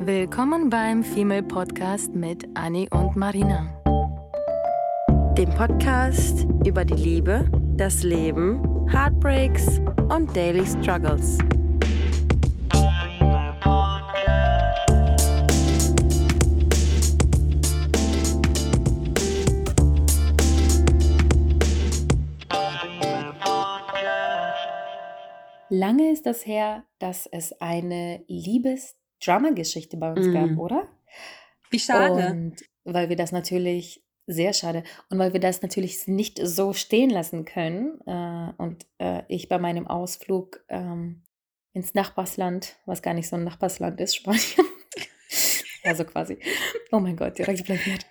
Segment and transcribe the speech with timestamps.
[0.00, 3.66] Willkommen beim Female Podcast mit Annie und Marina.
[5.36, 11.38] Dem Podcast über die Liebe, das Leben, Heartbreaks und Daily Struggles.
[25.70, 28.24] Lange ist das her, dass es eine
[29.18, 30.58] Liebes-Drama-Geschichte bei uns gab, Mhm.
[30.58, 30.88] oder?
[31.70, 32.30] Wie schade.
[32.30, 37.10] Und weil wir das natürlich, sehr schade, und weil wir das natürlich nicht so stehen
[37.10, 41.22] lassen können äh, und äh, ich bei meinem Ausflug ähm,
[41.72, 44.42] ins Nachbarsland, was gar nicht so ein Nachbarsland ist, Spanien,
[45.84, 46.38] also quasi,
[46.92, 48.06] oh mein Gott, direkt blamiert,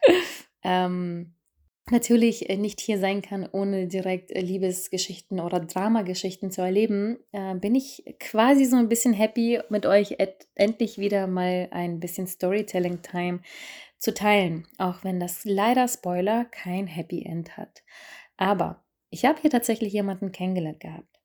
[0.63, 1.35] ähm,
[1.91, 7.55] natürlich äh, nicht hier sein kann, ohne direkt äh, Liebesgeschichten oder Dramageschichten zu erleben, äh,
[7.55, 10.17] bin ich quasi so ein bisschen happy, mit euch
[10.55, 13.41] endlich wieder mal ein bisschen Storytelling-Time
[13.99, 17.83] zu teilen, auch wenn das leider Spoiler kein Happy End hat.
[18.37, 21.19] Aber ich habe hier tatsächlich jemanden kennengelernt gehabt.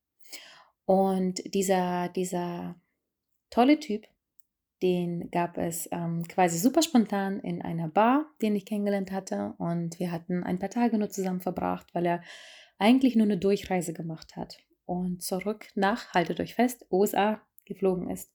[0.85, 2.75] Und dieser, dieser
[3.49, 4.07] tolle Typ,
[4.83, 9.55] den gab es ähm, quasi super spontan in einer Bar, den ich kennengelernt hatte.
[9.57, 12.21] Und wir hatten ein paar Tage nur zusammen verbracht, weil er
[12.77, 18.31] eigentlich nur eine Durchreise gemacht hat und zurück nach, haltet euch fest, USA geflogen ist.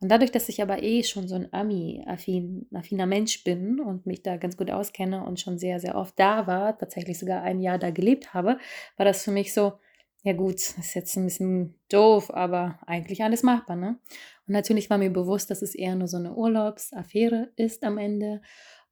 [0.00, 4.36] Und dadurch, dass ich aber eh schon so ein Ami-affiner Mensch bin und mich da
[4.36, 7.90] ganz gut auskenne und schon sehr, sehr oft da war, tatsächlich sogar ein Jahr da
[7.90, 8.58] gelebt habe,
[8.96, 9.74] war das für mich so,
[10.24, 13.98] ja gut, ist jetzt ein bisschen doof, aber eigentlich alles machbar, ne?
[14.52, 18.42] Und natürlich war mir bewusst, dass es eher nur so eine Urlaubsaffäre ist am Ende.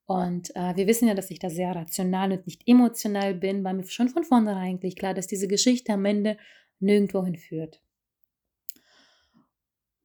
[0.06, 3.74] Und äh, wir wissen ja, dass ich da sehr rational und nicht emotional bin, war
[3.74, 6.38] mir schon von vornherein eigentlich klar, dass diese Geschichte am Ende
[6.78, 7.82] nirgendwo hinführt.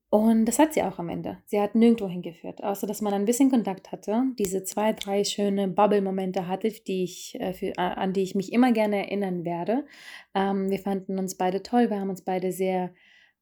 [0.09, 1.37] Und das hat sie auch am Ende.
[1.45, 5.69] Sie hat nirgendwo hingeführt, außer dass man ein bisschen Kontakt hatte, diese zwei, drei schöne
[5.69, 9.85] Bubble-Momente hatte, die ich, äh, für, an die ich mich immer gerne erinnern werde.
[10.33, 12.93] Ähm, wir fanden uns beide toll, wir haben uns beide sehr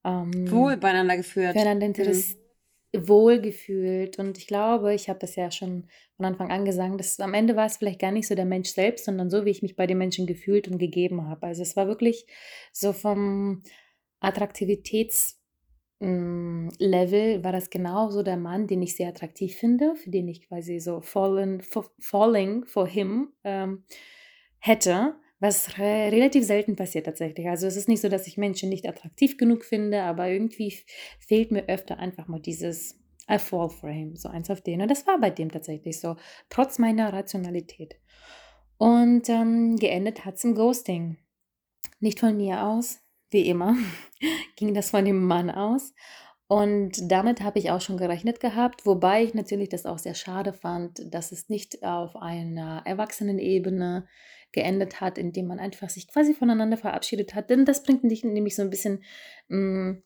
[0.04, 1.54] ähm, Wohl beieinander geführt.
[1.54, 2.40] füreinander interessiert,
[2.96, 4.20] wohlgefühlt.
[4.20, 7.56] Und ich glaube, ich habe das ja schon von Anfang an gesagt, dass am Ende
[7.56, 9.88] war es vielleicht gar nicht so der Mensch selbst, sondern so, wie ich mich bei
[9.88, 11.48] den Menschen gefühlt und gegeben habe.
[11.48, 12.26] Also es war wirklich
[12.72, 13.64] so vom
[14.22, 15.40] Attraktivitäts-
[16.00, 20.48] mm, Level war das genauso der Mann, den ich sehr attraktiv finde, für den ich
[20.48, 23.84] quasi so fallen, fa- falling for him ähm,
[24.60, 27.50] hätte, was re relativ selten passiert tatsächlich.
[27.50, 30.74] Also es ist nicht so, dass ich Menschen nicht attraktiv genug finde, aber irgendwie
[31.20, 32.98] fehlt mir öfter einfach mal dieses
[33.30, 34.82] I fall for him, so eins auf den.
[34.82, 36.16] Und das war bei dem tatsächlich so,
[36.50, 37.96] trotz meiner Rationalität.
[38.78, 41.18] Und ähm, geendet hat es im Ghosting.
[42.00, 43.76] Nicht von mir aus, wie immer,
[44.56, 45.94] ging das von dem Mann aus.
[46.48, 50.54] Und damit habe ich auch schon gerechnet gehabt, wobei ich natürlich das auch sehr schade
[50.54, 54.08] fand, dass es nicht auf einer Erwachsenenebene
[54.54, 57.50] geendet hat, indem man einfach sich quasi voneinander verabschiedet hat.
[57.50, 59.04] Denn das bringt dich nämlich so ein bisschen,
[59.50, 59.98] es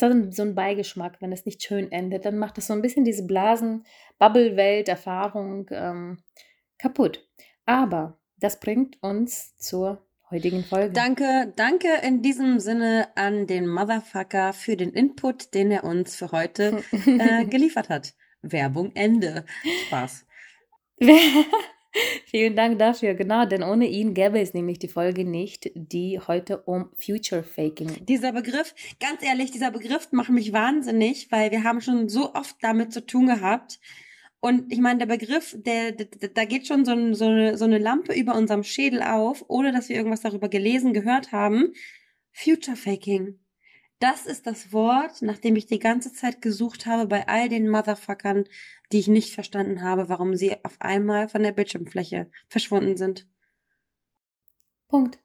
[0.00, 2.24] hat so einen Beigeschmack, wenn es nicht schön endet.
[2.24, 6.22] Dann macht das so ein bisschen diese Blasen-Bubble-Welt-Erfahrung ähm,
[6.78, 7.28] kaputt.
[7.64, 10.92] Aber das bringt uns zur heutigen Folge.
[10.92, 16.32] Danke, danke in diesem Sinne an den Motherfucker für den Input, den er uns für
[16.32, 18.14] heute äh, geliefert hat.
[18.42, 19.44] Werbung Ende.
[19.86, 20.26] Spaß.
[22.26, 26.62] Vielen Dank dafür, genau, denn ohne ihn gäbe es nämlich die Folge nicht, die heute
[26.62, 28.04] um Future Faking.
[28.06, 32.56] Dieser Begriff, ganz ehrlich, dieser Begriff macht mich wahnsinnig, weil wir haben schon so oft
[32.60, 33.78] damit zu tun gehabt.
[34.40, 37.78] Und ich meine, der Begriff, der, da geht schon so, ein, so, eine, so eine
[37.78, 41.72] Lampe über unserem Schädel auf, ohne dass wir irgendwas darüber gelesen, gehört haben.
[42.32, 43.38] Future Faking.
[43.98, 47.68] Das ist das Wort, nach dem ich die ganze Zeit gesucht habe bei all den
[47.68, 48.44] Motherfuckern,
[48.92, 53.26] die ich nicht verstanden habe, warum sie auf einmal von der Bildschirmfläche verschwunden sind.
[54.88, 55.18] Punkt.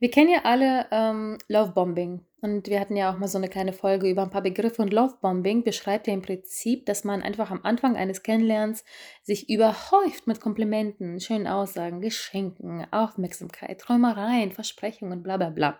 [0.00, 3.74] Wir kennen ja alle ähm, Lovebombing und wir hatten ja auch mal so eine kleine
[3.74, 7.60] Folge über ein paar Begriffe und Lovebombing beschreibt ja im Prinzip, dass man einfach am
[7.64, 8.82] Anfang eines Kennenlernens
[9.22, 15.78] sich überhäuft mit Komplimenten, schönen Aussagen, Geschenken, Aufmerksamkeit, Träumereien, Versprechungen, bla bla bla.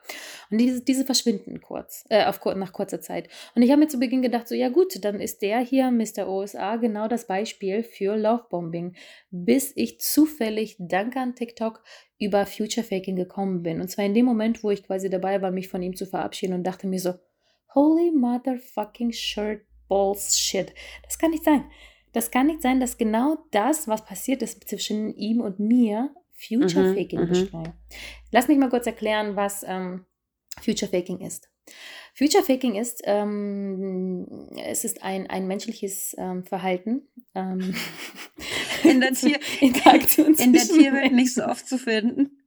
[0.51, 3.31] Und diese, diese verschwinden kurz, äh, auf, nach kurzer Zeit.
[3.55, 6.29] Und ich habe mir zu Beginn gedacht, so ja gut, dann ist der hier, Mr.
[6.29, 8.97] OSA, genau das Beispiel für Lovebombing,
[9.31, 11.83] bis ich zufällig, dank an TikTok,
[12.21, 13.81] über Future Faking gekommen bin.
[13.81, 16.55] Und zwar in dem Moment, wo ich quasi dabei war, mich von ihm zu verabschieden
[16.55, 17.15] und dachte mir so,
[17.75, 20.75] holy motherfucking shirt balls shit.
[21.05, 21.65] Das kann nicht sein.
[22.13, 26.89] Das kann nicht sein, dass genau das, was passiert ist zwischen ihm und mir, Future
[26.89, 27.29] Mhm, Faking mhm.
[27.29, 27.73] beschreibt.
[28.33, 30.07] Lass mich mal kurz erklären, was ähm,
[30.61, 31.49] Future Faking ist.
[32.15, 34.27] Future Faking ist, ähm,
[34.57, 37.09] es ist ein, ein menschliches ähm, Verhalten.
[37.37, 37.77] Ähm,
[38.83, 42.40] in der, Tier in der Tierwelt nicht so oft zu finden.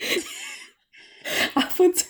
[1.54, 2.06] Ab und zu,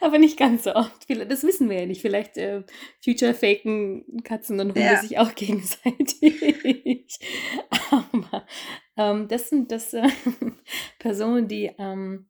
[0.00, 1.06] aber nicht ganz so oft.
[1.08, 2.02] Das wissen wir ja nicht.
[2.02, 2.64] Vielleicht äh,
[3.02, 5.00] Future Faken Katzen und Hunde ja.
[5.00, 6.20] sich auch gegenseitig.
[7.90, 8.46] aber
[8.96, 10.08] ähm, das sind das äh,
[10.98, 12.28] Personen, die ähm,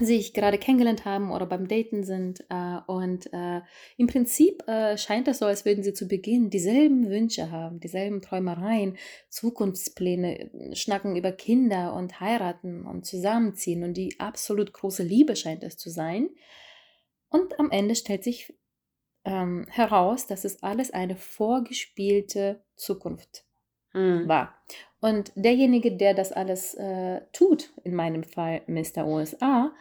[0.00, 2.44] sich gerade kennengelernt haben oder beim Daten sind.
[2.48, 3.60] Äh, und äh,
[3.96, 8.22] im Prinzip äh, scheint es so, als würden sie zu Beginn dieselben Wünsche haben, dieselben
[8.22, 8.96] Träumereien,
[9.28, 13.84] Zukunftspläne, schnacken über Kinder und heiraten und zusammenziehen.
[13.84, 16.30] Und die absolut große Liebe scheint es zu sein.
[17.28, 18.54] Und am Ende stellt sich
[19.24, 23.44] ähm, heraus, dass es alles eine vorgespielte Zukunft
[23.92, 24.28] mhm.
[24.28, 24.54] war.
[25.00, 29.06] Und derjenige, der das alles äh, tut, in meinem Fall Mr.
[29.06, 29.72] USA,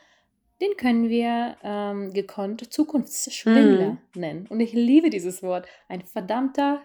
[0.62, 3.98] den können wir ähm, gekonnt Zukunftsschwindler mhm.
[4.16, 4.48] nennen.
[4.48, 5.68] Und ich liebe dieses Wort.
[5.88, 6.82] Ein verdammter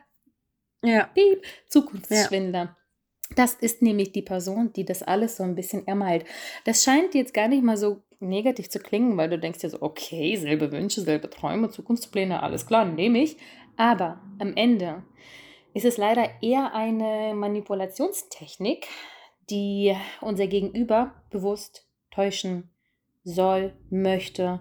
[0.83, 1.11] ja.
[1.15, 2.59] Piep, Zukunftsschwindler.
[2.59, 2.77] Ja.
[3.35, 6.25] Das ist nämlich die Person, die das alles so ein bisschen ermalt.
[6.65, 9.83] Das scheint jetzt gar nicht mal so negativ zu klingen, weil du denkst ja so,
[9.83, 13.37] okay, selbe Wünsche, selbe Träume, Zukunftspläne, alles klar, nehme ich.
[13.77, 15.03] Aber am Ende
[15.77, 18.87] ist es leider eher eine Manipulationstechnik,
[19.51, 22.71] die unser Gegenüber bewusst täuschen
[23.25, 24.61] soll, möchte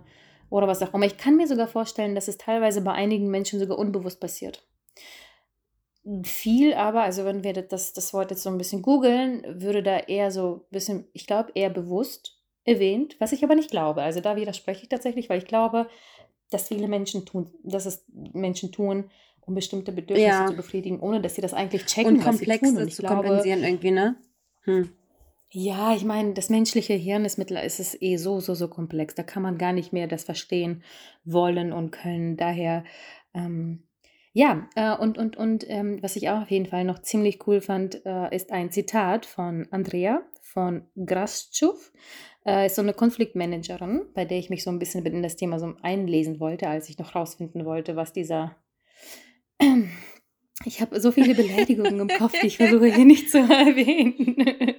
[0.50, 1.06] oder was auch immer.
[1.06, 4.68] Ich kann mir sogar vorstellen, dass es teilweise bei einigen Menschen sogar unbewusst passiert.
[6.24, 9.98] Viel aber, also wenn wir das, das Wort jetzt so ein bisschen googeln, würde da
[10.00, 14.04] eher so ein bisschen, ich glaube, eher bewusst erwähnt, was ich aber nicht glaube.
[14.04, 15.88] Also da widerspreche ich tatsächlich, weil ich glaube,
[16.50, 19.10] dass viele Menschen tun, dass es Menschen tun,
[19.46, 20.48] um bestimmte Bedürfnisse ja.
[20.48, 22.84] zu befriedigen, ohne dass sie das eigentlich checken, und komplexe was sie tun.
[22.84, 24.16] Und zu glaube, kompensieren irgendwie, ne?
[24.62, 24.90] Hm.
[25.50, 29.16] Ja, ich meine, das menschliche Hirn ist mittlerweile ist es eh so, so, so komplex.
[29.16, 30.84] Da kann man gar nicht mehr das verstehen
[31.24, 32.36] wollen und können.
[32.36, 32.84] Daher,
[33.34, 33.84] ähm,
[34.34, 37.62] ja, äh, und, und, und ähm, was ich auch auf jeden Fall noch ziemlich cool
[37.62, 41.92] fand, äh, ist ein Zitat von Andrea von Graschow.
[42.46, 45.58] Äh, ist so eine Konfliktmanagerin, bei der ich mich so ein bisschen in das Thema
[45.58, 48.56] so einlesen wollte, als ich noch rausfinden wollte, was dieser
[50.66, 54.76] ich habe so viele Beleidigungen im Kopf, die ich versuche hier nicht zu erwähnen.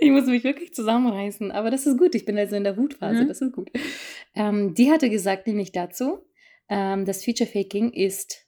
[0.00, 1.50] ich muss mich wirklich zusammenreißen.
[1.50, 2.14] Aber das ist gut.
[2.14, 3.24] Ich bin also in der Wutphase.
[3.24, 3.28] Mhm.
[3.28, 3.70] Das ist gut.
[4.34, 6.18] Ähm, die hatte gesagt, nämlich dazu,
[6.68, 8.46] ähm, das Feature Faking ist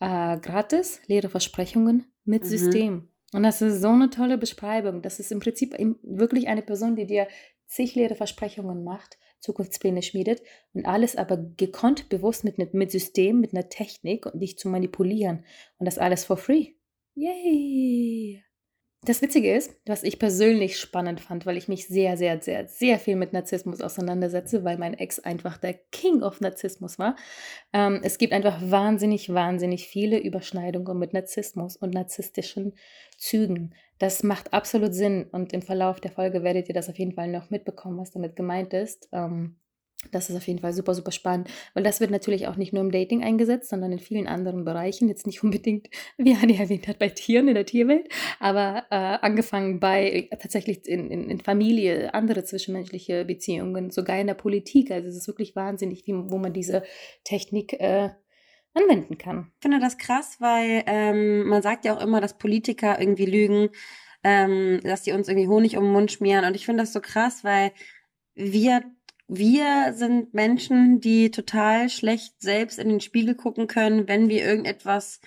[0.00, 2.48] äh, gratis, leere Versprechungen mit mhm.
[2.48, 3.08] System.
[3.32, 5.02] Und das ist so eine tolle Beschreibung.
[5.02, 7.26] Das ist im Prinzip wirklich eine Person, die dir
[7.66, 10.42] zig leere Versprechungen macht Zukunftspläne schmiedet
[10.72, 15.44] und alles aber gekonnt bewusst mit, mit System, mit einer Technik und dich zu manipulieren
[15.78, 16.68] und das alles for free.
[17.14, 18.42] Yay!
[19.04, 22.98] Das Witzige ist, was ich persönlich spannend fand, weil ich mich sehr, sehr, sehr, sehr
[22.98, 27.14] viel mit Narzissmus auseinandersetze, weil mein Ex einfach der King of Narzissmus war.
[27.74, 32.72] Ähm, es gibt einfach wahnsinnig, wahnsinnig viele Überschneidungen mit Narzissmus und narzisstischen
[33.18, 33.74] Zügen.
[33.98, 37.30] Das macht absolut Sinn und im Verlauf der Folge werdet ihr das auf jeden Fall
[37.30, 39.08] noch mitbekommen, was damit gemeint ist.
[39.12, 39.56] Ähm,
[40.10, 42.82] das ist auf jeden Fall super, super spannend, weil das wird natürlich auch nicht nur
[42.82, 45.08] im Dating eingesetzt, sondern in vielen anderen Bereichen.
[45.08, 45.88] Jetzt nicht unbedingt,
[46.18, 48.08] wie Anni erwähnt hat, bei Tieren in der Tierwelt,
[48.40, 54.26] aber äh, angefangen bei äh, tatsächlich in, in, in, Familie, andere zwischenmenschliche Beziehungen, sogar in
[54.26, 54.90] der Politik.
[54.90, 56.82] Also es ist wirklich wahnsinnig, wie, wo man diese
[57.24, 58.10] Technik äh,
[58.74, 59.52] anwenden kann.
[59.56, 63.70] Ich finde das krass, weil ähm, man sagt ja auch immer, dass Politiker irgendwie lügen,
[64.22, 66.44] ähm, dass die uns irgendwie Honig um den Mund schmieren.
[66.44, 67.72] Und ich finde das so krass, weil
[68.34, 68.82] wir
[69.26, 75.20] wir sind Menschen, die total schlecht selbst in den Spiegel gucken können, wenn wir irgendetwas,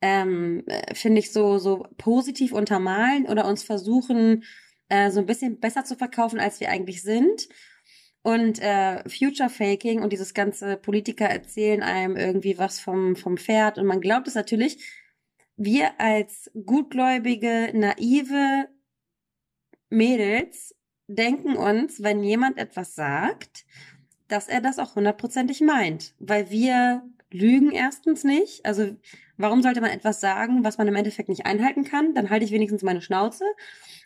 [0.00, 4.44] ähm, äh, finde ich, so, so positiv untermalen oder uns versuchen,
[4.88, 7.48] äh, so ein bisschen besser zu verkaufen, als wir eigentlich sind.
[8.22, 13.78] Und äh, Future Faking und dieses ganze Politiker erzählen einem irgendwie was vom, vom Pferd.
[13.78, 14.84] Und man glaubt es natürlich,
[15.56, 18.68] wir als gutgläubige, naive
[19.90, 20.74] Mädels
[21.06, 23.64] denken uns, wenn jemand etwas sagt,
[24.28, 26.14] dass er das auch hundertprozentig meint.
[26.18, 28.64] Weil wir lügen erstens nicht.
[28.66, 28.96] Also
[29.38, 32.14] warum sollte man etwas sagen, was man im Endeffekt nicht einhalten kann?
[32.14, 33.44] Dann halte ich wenigstens meine Schnauze.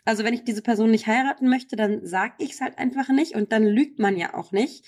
[0.05, 3.35] Also wenn ich diese Person nicht heiraten möchte, dann sag ich es halt einfach nicht
[3.35, 4.85] und dann lügt man ja auch nicht.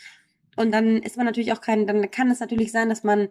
[0.55, 3.27] Und dann ist man natürlich auch kein, dann kann es natürlich sein, dass man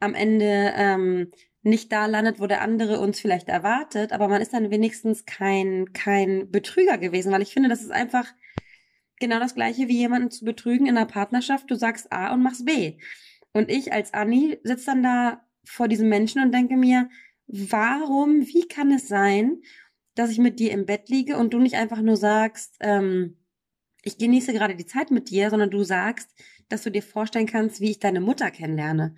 [0.00, 1.30] am Ende ähm,
[1.62, 5.92] nicht da landet, wo der andere uns vielleicht erwartet, aber man ist dann wenigstens kein,
[5.92, 8.26] kein Betrüger gewesen, weil ich finde, das ist einfach
[9.18, 11.70] genau das gleiche wie jemanden zu betrügen in einer Partnerschaft.
[11.70, 12.98] Du sagst A und machst B.
[13.52, 17.08] Und ich als Anni sitze dann da vor diesem Menschen und denke mir,
[17.46, 19.60] warum, wie kann es sein,
[20.14, 23.36] dass ich mit dir im Bett liege und du nicht einfach nur sagst, ähm,
[24.02, 26.30] ich genieße gerade die Zeit mit dir, sondern du sagst,
[26.68, 29.14] dass du dir vorstellen kannst, wie ich deine Mutter kennenlerne.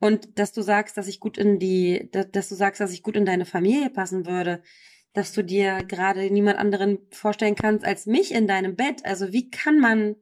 [0.00, 3.16] Und dass du sagst, dass ich gut in die, dass du sagst, dass ich gut
[3.16, 4.62] in deine Familie passen würde.
[5.12, 9.04] Dass du dir gerade niemand anderen vorstellen kannst als mich in deinem Bett.
[9.04, 10.16] Also wie kann man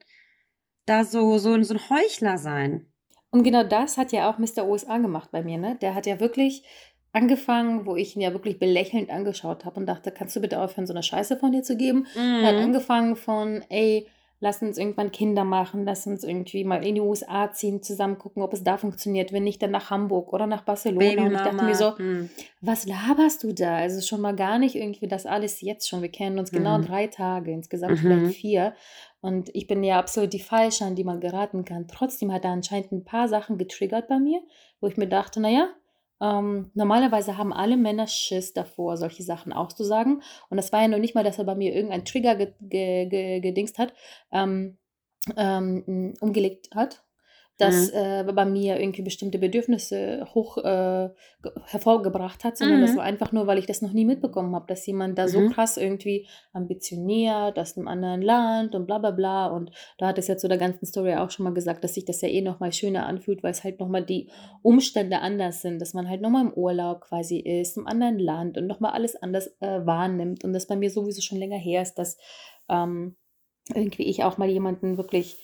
[0.84, 2.91] da so, so, so ein Heuchler sein?
[3.32, 4.66] Und genau das hat ja auch Mr.
[4.68, 5.76] USA gemacht bei mir, ne?
[5.80, 6.62] Der hat ja wirklich
[7.12, 10.86] angefangen, wo ich ihn ja wirklich belächelnd angeschaut habe und dachte, kannst du bitte aufhören,
[10.86, 12.06] so eine Scheiße von dir zu geben?
[12.14, 12.44] Mhm.
[12.44, 14.06] Er hat angefangen von, ey,
[14.42, 18.42] lass uns irgendwann Kinder machen, lass uns irgendwie mal in die USA ziehen, zusammen gucken,
[18.42, 20.98] ob es da funktioniert, wenn nicht, dann nach Hamburg oder nach Barcelona.
[20.98, 22.28] Baby und ich dachte mir so, hm.
[22.60, 23.76] was laberst du da?
[23.76, 26.02] Also schon mal gar nicht irgendwie das alles jetzt schon.
[26.02, 26.86] Wir kennen uns genau mhm.
[26.86, 27.98] drei Tage, insgesamt mhm.
[27.98, 28.74] vielleicht vier.
[29.22, 31.86] Und ich bin ja absolut die Falsche, an die man geraten kann.
[31.86, 34.42] Trotzdem hat er anscheinend ein paar Sachen getriggert bei mir,
[34.80, 35.68] wo ich mir dachte, naja,
[36.20, 40.22] ähm, normalerweise haben alle Männer Schiss davor, solche Sachen auszusagen.
[40.50, 43.06] Und das war ja noch nicht mal, dass er bei mir irgendein Trigger gedingst ge
[43.06, 43.94] ge ge hat,
[44.32, 44.78] ähm,
[45.36, 47.04] ähm, umgelegt hat,
[47.62, 47.98] das mhm.
[47.98, 51.10] äh, bei mir irgendwie bestimmte Bedürfnisse hoch äh,
[51.66, 52.86] hervorgebracht hat, sondern mhm.
[52.86, 55.28] das war einfach nur, weil ich das noch nie mitbekommen habe, dass jemand da mhm.
[55.28, 59.46] so krass irgendwie ambitioniert, aus einem anderen Land und bla bla bla.
[59.46, 62.04] Und da hat es ja zu der ganzen Story auch schon mal gesagt, dass sich
[62.04, 64.28] das ja eh nochmal schöner anfühlt, weil es halt nochmal die
[64.62, 68.66] Umstände anders sind, dass man halt nochmal im Urlaub quasi ist, im anderen Land und
[68.66, 70.44] nochmal alles anders äh, wahrnimmt.
[70.44, 72.18] Und das bei mir sowieso schon länger her ist, dass
[72.68, 73.16] ähm,
[73.74, 75.38] irgendwie ich auch mal jemanden wirklich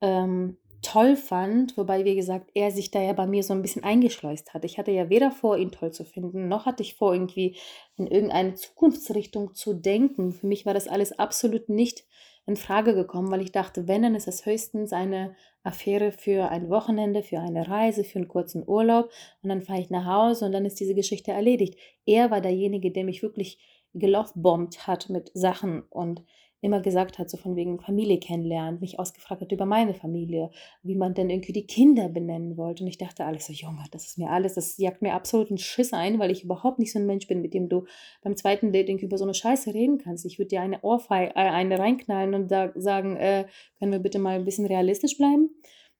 [0.00, 3.84] ähm, toll fand, wobei, wie gesagt, er sich da ja bei mir so ein bisschen
[3.84, 4.64] eingeschleust hat.
[4.64, 7.56] Ich hatte ja weder vor, ihn toll zu finden, noch hatte ich vor, irgendwie
[7.96, 10.32] in irgendeine Zukunftsrichtung zu denken.
[10.32, 12.04] Für mich war das alles absolut nicht
[12.46, 16.70] in Frage gekommen, weil ich dachte, wenn, dann ist es höchstens eine Affäre für ein
[16.70, 19.10] Wochenende, für eine Reise, für einen kurzen Urlaub
[19.42, 21.76] und dann fahre ich nach Hause und dann ist diese Geschichte erledigt.
[22.06, 23.58] Er war derjenige, der mich wirklich
[23.94, 26.22] gelovebombt hat mit Sachen und
[26.60, 30.50] immer gesagt hat, so von wegen Familie kennenlernen, mich ausgefragt hat über meine Familie,
[30.82, 32.82] wie man denn irgendwie die Kinder benennen wollte.
[32.82, 35.58] Und ich dachte alles so, Junge, das ist mir alles, das jagt mir absolut einen
[35.58, 37.84] Schiss ein, weil ich überhaupt nicht so ein Mensch bin, mit dem du
[38.22, 40.24] beim zweiten Date irgendwie über so eine Scheiße reden kannst.
[40.24, 43.46] Ich würde dir eine Ohrfeige, äh, eine reinknallen und da sagen, äh,
[43.78, 45.50] können wir bitte mal ein bisschen realistisch bleiben?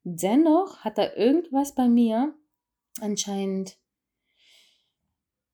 [0.05, 2.35] Dennoch hat da irgendwas bei mir
[3.01, 3.79] anscheinend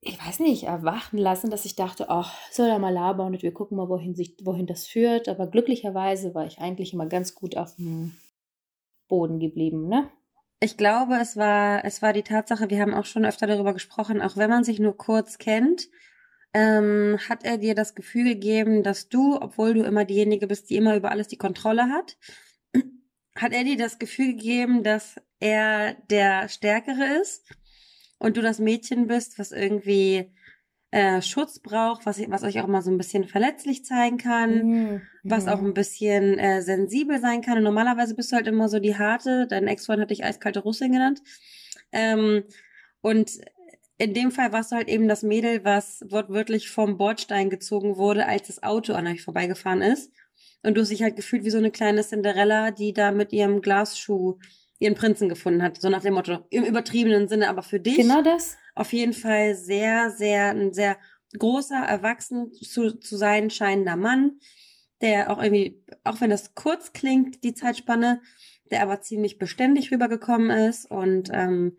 [0.04, 3.54] ich weiß nicht, erwachen lassen, dass ich dachte, ach, soll er mal labern und wir
[3.54, 5.28] gucken mal, wohin, sich, wohin das führt.
[5.28, 8.16] Aber glücklicherweise war ich eigentlich immer ganz gut auf dem
[9.06, 10.10] Boden geblieben, ne?
[10.58, 14.20] Ich glaube, es war, es war die Tatsache, wir haben auch schon öfter darüber gesprochen,
[14.20, 15.88] auch wenn man sich nur kurz kennt,
[16.52, 20.76] ähm, hat er dir das Gefühl gegeben, dass du, obwohl du immer diejenige bist, die
[20.76, 22.16] immer über alles die Kontrolle hat,
[23.36, 27.44] hat er dir das Gefühl gegeben, dass er der Stärkere ist
[28.22, 30.30] und du das Mädchen bist, was irgendwie
[30.92, 35.02] äh, Schutz braucht, was, was euch auch mal so ein bisschen verletzlich zeigen kann, mhm.
[35.24, 37.58] was auch ein bisschen äh, sensibel sein kann.
[37.58, 40.92] Und normalerweise bist du halt immer so die harte, dein Ex-Freund hat dich eiskalte Russin
[40.92, 41.20] genannt.
[41.90, 42.44] Ähm,
[43.00, 43.40] und
[43.98, 48.26] in dem Fall warst du halt eben das Mädel, was wortwörtlich vom Bordstein gezogen wurde,
[48.26, 50.12] als das Auto an euch vorbeigefahren ist.
[50.62, 53.62] Und du hast dich halt gefühlt wie so eine kleine Cinderella, die da mit ihrem
[53.62, 54.38] Glasschuh
[54.82, 55.80] ihren Prinzen gefunden hat.
[55.80, 57.96] So nach dem Motto, im übertriebenen Sinne, aber für dich.
[57.96, 58.56] Genau das.
[58.74, 60.96] Auf jeden Fall sehr, sehr, ein sehr
[61.38, 64.38] großer, erwachsen zu, zu sein scheinender Mann,
[65.00, 68.20] der auch irgendwie, auch wenn das kurz klingt, die Zeitspanne,
[68.70, 71.78] der aber ziemlich beständig rübergekommen ist und ähm,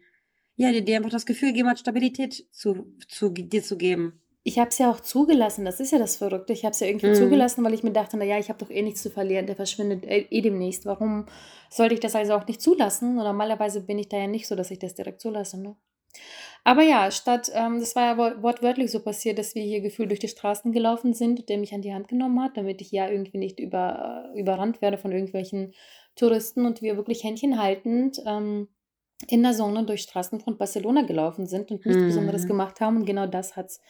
[0.55, 4.59] ja, dir, dir einfach das Gefühl gegeben hat, Stabilität zu, zu dir zu geben ich
[4.59, 6.51] habe es ja auch zugelassen, das ist ja das Verrückte.
[6.51, 7.15] Ich habe es ja irgendwie mhm.
[7.15, 10.03] zugelassen, weil ich mir dachte, naja, ich habe doch eh nichts zu verlieren, der verschwindet
[10.03, 10.85] eh, eh demnächst.
[10.85, 11.27] Warum
[11.69, 13.17] sollte ich das also auch nicht zulassen?
[13.17, 15.61] Und normalerweise bin ich da ja nicht so, dass ich das direkt zulasse.
[15.61, 15.77] Ne?
[16.65, 20.19] Aber ja, statt, ähm, das war ja wortwörtlich so passiert, dass wir hier gefühlt durch
[20.19, 23.37] die Straßen gelaufen sind, der mich an die Hand genommen hat, damit ich ja irgendwie
[23.37, 25.73] nicht über, äh, überrannt werde von irgendwelchen
[26.15, 28.67] Touristen und wir wirklich Händchen haltend ähm,
[29.27, 32.07] in der Sonne durch Straßen von Barcelona gelaufen sind und nichts mhm.
[32.07, 32.97] Besonderes gemacht haben.
[32.97, 33.81] Und genau das hat es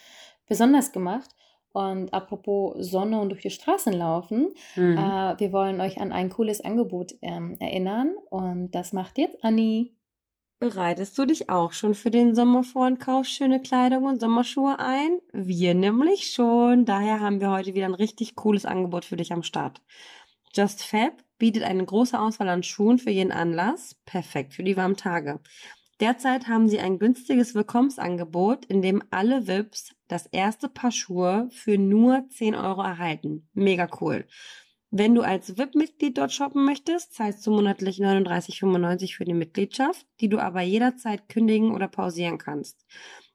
[0.47, 1.29] besonders gemacht.
[1.71, 4.97] Und apropos Sonne und durch die Straßen laufen, mhm.
[4.97, 8.13] äh, wir wollen euch an ein cooles Angebot ähm, erinnern.
[8.29, 9.95] Und das macht jetzt Anni.
[10.59, 14.79] Bereitest du dich auch schon für den Sommer vor und kaufst schöne Kleidung und Sommerschuhe
[14.79, 15.19] ein?
[15.33, 16.85] Wir nämlich schon.
[16.85, 19.81] Daher haben wir heute wieder ein richtig cooles Angebot für dich am Start.
[20.55, 23.95] Just Fab bietet eine große Auswahl an Schuhen für jeden Anlass.
[24.05, 25.41] Perfekt für die warmen Tage.
[25.99, 31.77] Derzeit haben sie ein günstiges Willkommensangebot, in dem alle VIPs das erste Paar Schuhe für
[31.77, 33.47] nur 10 Euro erhalten.
[33.53, 34.25] Mega cool.
[34.89, 40.29] Wenn du als VIP-Mitglied dort shoppen möchtest, zahlst du monatlich 39,95 für die Mitgliedschaft, die
[40.29, 42.85] du aber jederzeit kündigen oder pausieren kannst.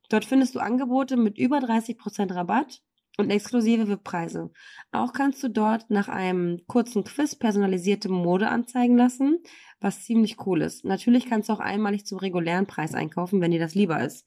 [0.08, 2.82] Dort findest du Angebote mit über 30% Rabatt
[3.18, 4.50] und exklusive VIP-Preise.
[4.92, 9.42] Auch kannst du dort nach einem kurzen Quiz personalisierte Mode anzeigen lassen,
[9.80, 10.84] was ziemlich cool ist.
[10.84, 14.26] Natürlich kannst du auch einmalig zum regulären Preis einkaufen, wenn dir das lieber ist.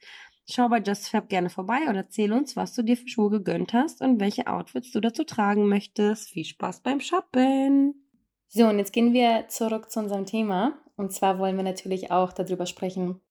[0.50, 4.02] Schau bei JustFab gerne vorbei und erzähl uns, was du dir für Schuhe gegönnt hast
[4.02, 6.30] und welche Outfits du dazu tragen möchtest.
[6.32, 7.96] Viel Spaß beim Shoppen!
[8.50, 10.78] So, und jetzt gehen wir zurück zu unserem Thema.
[10.98, 13.22] Und zwar wollen wir natürlich auch darüber sprechen,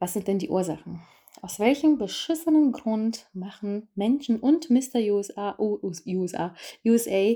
[0.00, 1.02] was sind denn die Ursachen?
[1.46, 4.96] Aus welchem beschissenen Grund machen Menschen und Mr.
[4.96, 7.34] USA, USA, USA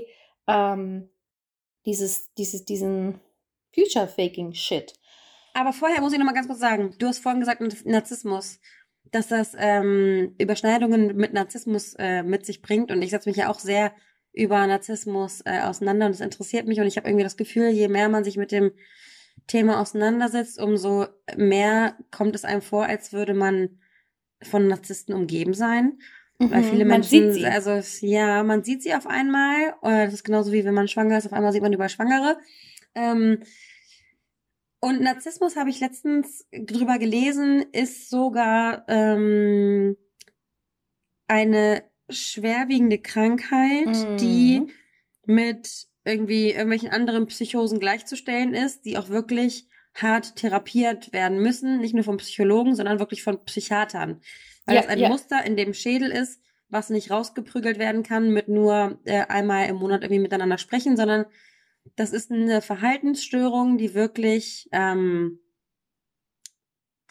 [0.49, 1.09] ähm,
[1.85, 3.21] dieses, dieses, diesen
[3.73, 4.95] Future-Faking-Shit?
[5.53, 8.59] Aber vorher muss ich noch mal ganz kurz sagen, du hast vorhin gesagt Narzissmus,
[9.13, 12.91] dass das ähm, Überschneidungen mit Narzissmus äh, mit sich bringt.
[12.91, 13.93] Und ich setze mich ja auch sehr
[14.33, 16.81] über Narzissmus äh, auseinander und das interessiert mich.
[16.81, 18.73] Und ich habe irgendwie das Gefühl, je mehr man sich mit dem
[19.47, 21.05] Thema auseinandersetzt, umso
[21.37, 23.77] mehr kommt es einem vor, als würde man
[24.43, 25.99] von Narzissten umgeben sein.
[26.39, 29.75] Mhm, Weil viele Menschen, also ja, man sieht sie auf einmal.
[29.81, 32.37] Oder das ist genauso wie wenn man schwanger ist, auf einmal sieht man überall Schwangere.
[32.95, 33.43] Ähm,
[34.79, 39.95] und Narzissmus habe ich letztens drüber gelesen, ist sogar ähm,
[41.27, 44.17] eine schwerwiegende Krankheit, mhm.
[44.17, 44.67] die
[45.25, 51.93] mit irgendwie irgendwelchen anderen Psychosen gleichzustellen ist, die auch wirklich hart therapiert werden müssen, nicht
[51.93, 54.21] nur von Psychologen, sondern wirklich von Psychiatern.
[54.65, 55.09] Weil ja, das ein ja.
[55.09, 59.75] Muster in dem Schädel ist, was nicht rausgeprügelt werden kann mit nur äh, einmal im
[59.75, 61.25] Monat irgendwie miteinander sprechen, sondern
[61.95, 65.39] das ist eine Verhaltensstörung, die wirklich ähm,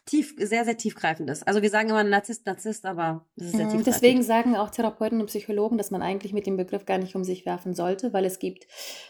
[0.06, 1.46] tief, sehr, sehr tiefgreifend ist.
[1.46, 3.86] Also wir sagen immer Narzisst, Narzisst, aber das ist sehr mhm, tiefgreifend.
[3.86, 7.24] Deswegen sagen auch Therapeuten und Psychologen, dass man eigentlich mit dem Begriff gar nicht um
[7.24, 8.66] sich werfen sollte, weil es gibt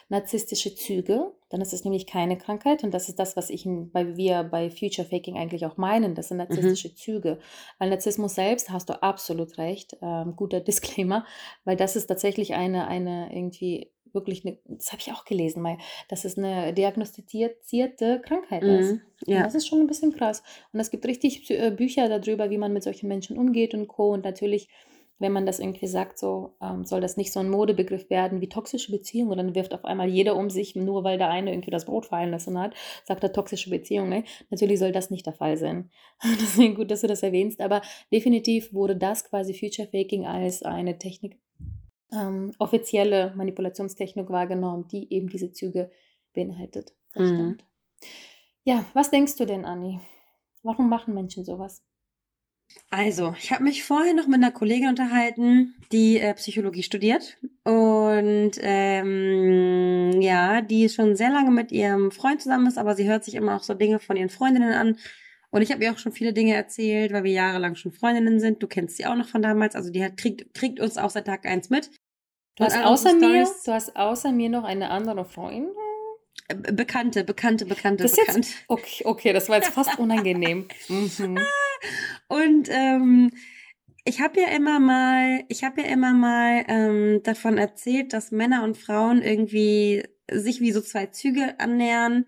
[0.09, 1.33] narzisstische Züge.
[1.49, 4.71] Dann ist es nämlich keine Krankheit und das ist das, was ich, weil wir bei
[4.71, 6.15] Future Faking eigentlich auch meinen.
[6.15, 6.45] Das sind mhm.
[6.45, 6.97] narzisstische mhm.
[6.97, 7.39] Züge.
[7.79, 11.25] Weil Narzissmus selbst, hast du absolut recht, ähm, guter Disclaimer,
[11.65, 15.79] weil das ist tatsächlich eine, eine irgendwie wirklich eine, das habe ich auch gelesen mal,
[16.09, 18.93] dass es eine diagnostizierte Krankheit ist.
[18.93, 19.37] Mhm, ja.
[19.39, 20.43] Und das ist schon ein bisschen krass.
[20.73, 24.13] Und es gibt richtig äh, Bücher darüber, wie man mit solchen Menschen umgeht und Co.
[24.13, 24.69] Und natürlich,
[25.19, 28.49] wenn man das irgendwie sagt, so ähm, soll das nicht so ein Modebegriff werden wie
[28.49, 29.33] toxische Beziehungen.
[29.33, 32.07] Und dann wirft auf einmal jeder um sich, nur weil der eine irgendwie das Brot
[32.07, 34.11] fallen lassen hat, sagt er toxische Beziehungen.
[34.11, 34.25] Ne?
[34.51, 35.91] Natürlich soll das nicht der Fall sein.
[36.41, 37.61] Deswegen gut, dass du das erwähnst.
[37.61, 37.83] Aber
[38.13, 41.39] definitiv wurde das quasi Future Faking als eine Technik
[42.13, 45.91] ähm, offizielle Manipulationstechnik wahrgenommen, die eben diese Züge
[46.33, 46.95] beinhaltet.
[47.13, 47.35] Das mhm.
[47.35, 47.65] stimmt.
[48.65, 50.01] Ja, was denkst du denn, Anni?
[50.63, 51.83] Warum machen Menschen sowas?
[52.91, 57.39] Also, ich habe mich vorher noch mit einer Kollegin unterhalten, die äh, Psychologie studiert.
[57.65, 63.25] Und ähm, ja, die schon sehr lange mit ihrem Freund zusammen ist, aber sie hört
[63.25, 64.99] sich immer auch so Dinge von ihren Freundinnen an.
[65.51, 68.63] Und ich habe ihr auch schon viele Dinge erzählt, weil wir jahrelang schon Freundinnen sind.
[68.63, 69.75] Du kennst sie auch noch von damals.
[69.75, 71.91] Also die hat, kriegt, kriegt uns auch seit Tag eins mit.
[72.57, 75.71] Du hast, außer mir, du hast außer mir noch eine andere Freundin?
[76.49, 78.49] Äh, Bekannte, Bekannte, Bekannte, das Bekannte.
[78.49, 80.69] Jetzt, okay, okay, das war jetzt fast unangenehm.
[80.89, 81.39] Mhm.
[82.29, 83.31] Und ähm,
[84.05, 88.65] ich habe ja immer mal, ich habe ja immer mal ähm, davon erzählt, dass Männer
[88.65, 92.27] und Frauen irgendwie sich wie so zwei Züge annähern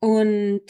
[0.00, 0.62] und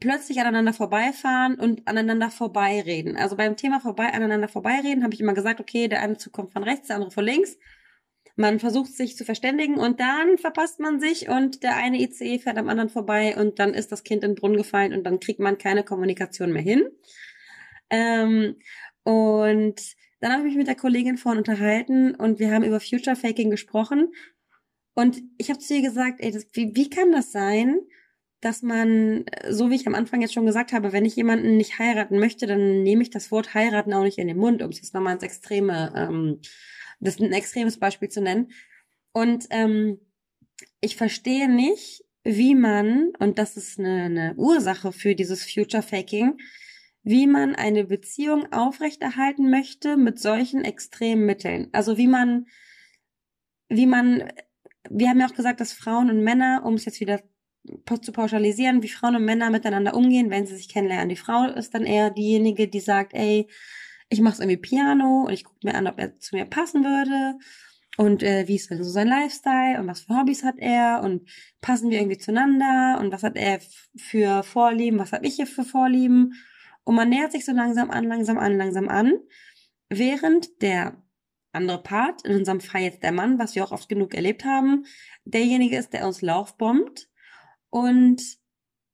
[0.00, 3.16] plötzlich aneinander vorbeifahren und aneinander vorbeireden.
[3.16, 6.52] Also beim Thema vorbei, aneinander vorbeireden habe ich immer gesagt, okay, der eine Zug kommt
[6.52, 7.58] von rechts, der andere von links.
[8.40, 12.56] Man versucht sich zu verständigen und dann verpasst man sich und der eine ICE fährt
[12.56, 15.40] am anderen vorbei und dann ist das Kind in den Brunnen gefallen und dann kriegt
[15.40, 16.88] man keine Kommunikation mehr hin.
[17.90, 18.56] Ähm,
[19.02, 19.82] und
[20.20, 23.50] dann habe ich mich mit der Kollegin vorhin unterhalten und wir haben über Future Faking
[23.50, 24.08] gesprochen.
[24.94, 27.78] Und ich habe zu ihr gesagt, ey, das, wie, wie kann das sein,
[28.40, 31.78] dass man, so wie ich am Anfang jetzt schon gesagt habe, wenn ich jemanden nicht
[31.78, 34.78] heiraten möchte, dann nehme ich das Wort heiraten auch nicht in den Mund, um es
[34.78, 36.40] jetzt nochmal ins Extreme, ähm,
[37.00, 38.52] das ist ein extremes Beispiel zu nennen.
[39.12, 39.98] Und ähm,
[40.80, 46.36] ich verstehe nicht, wie man, und das ist eine, eine Ursache für dieses Future Faking,
[47.02, 51.68] wie man eine Beziehung aufrechterhalten möchte mit solchen extremen Mitteln.
[51.72, 52.46] Also wie man,
[53.68, 54.30] wie man,
[54.90, 57.22] wir haben ja auch gesagt, dass Frauen und Männer, um es jetzt wieder
[58.02, 61.08] zu pauschalisieren, wie Frauen und Männer miteinander umgehen, wenn sie sich kennenlernen.
[61.08, 63.48] Die Frau ist dann eher diejenige, die sagt, ey,
[64.10, 67.38] ich mache irgendwie Piano und ich gucke mir an, ob er zu mir passen würde.
[67.96, 71.28] Und äh, wie ist denn so sein Lifestyle und was für Hobbys hat er und
[71.60, 73.60] passen wir irgendwie zueinander und was hat er
[73.96, 76.34] für Vorlieben, was habe ich hier für Vorlieben?
[76.84, 79.12] Und man nähert sich so langsam an, langsam an, langsam an,
[79.88, 81.02] während der
[81.52, 84.86] andere Part, in unserem Fall jetzt der Mann, was wir auch oft genug erlebt haben,
[85.24, 87.08] derjenige ist, der uns laufbombt
[87.70, 88.22] und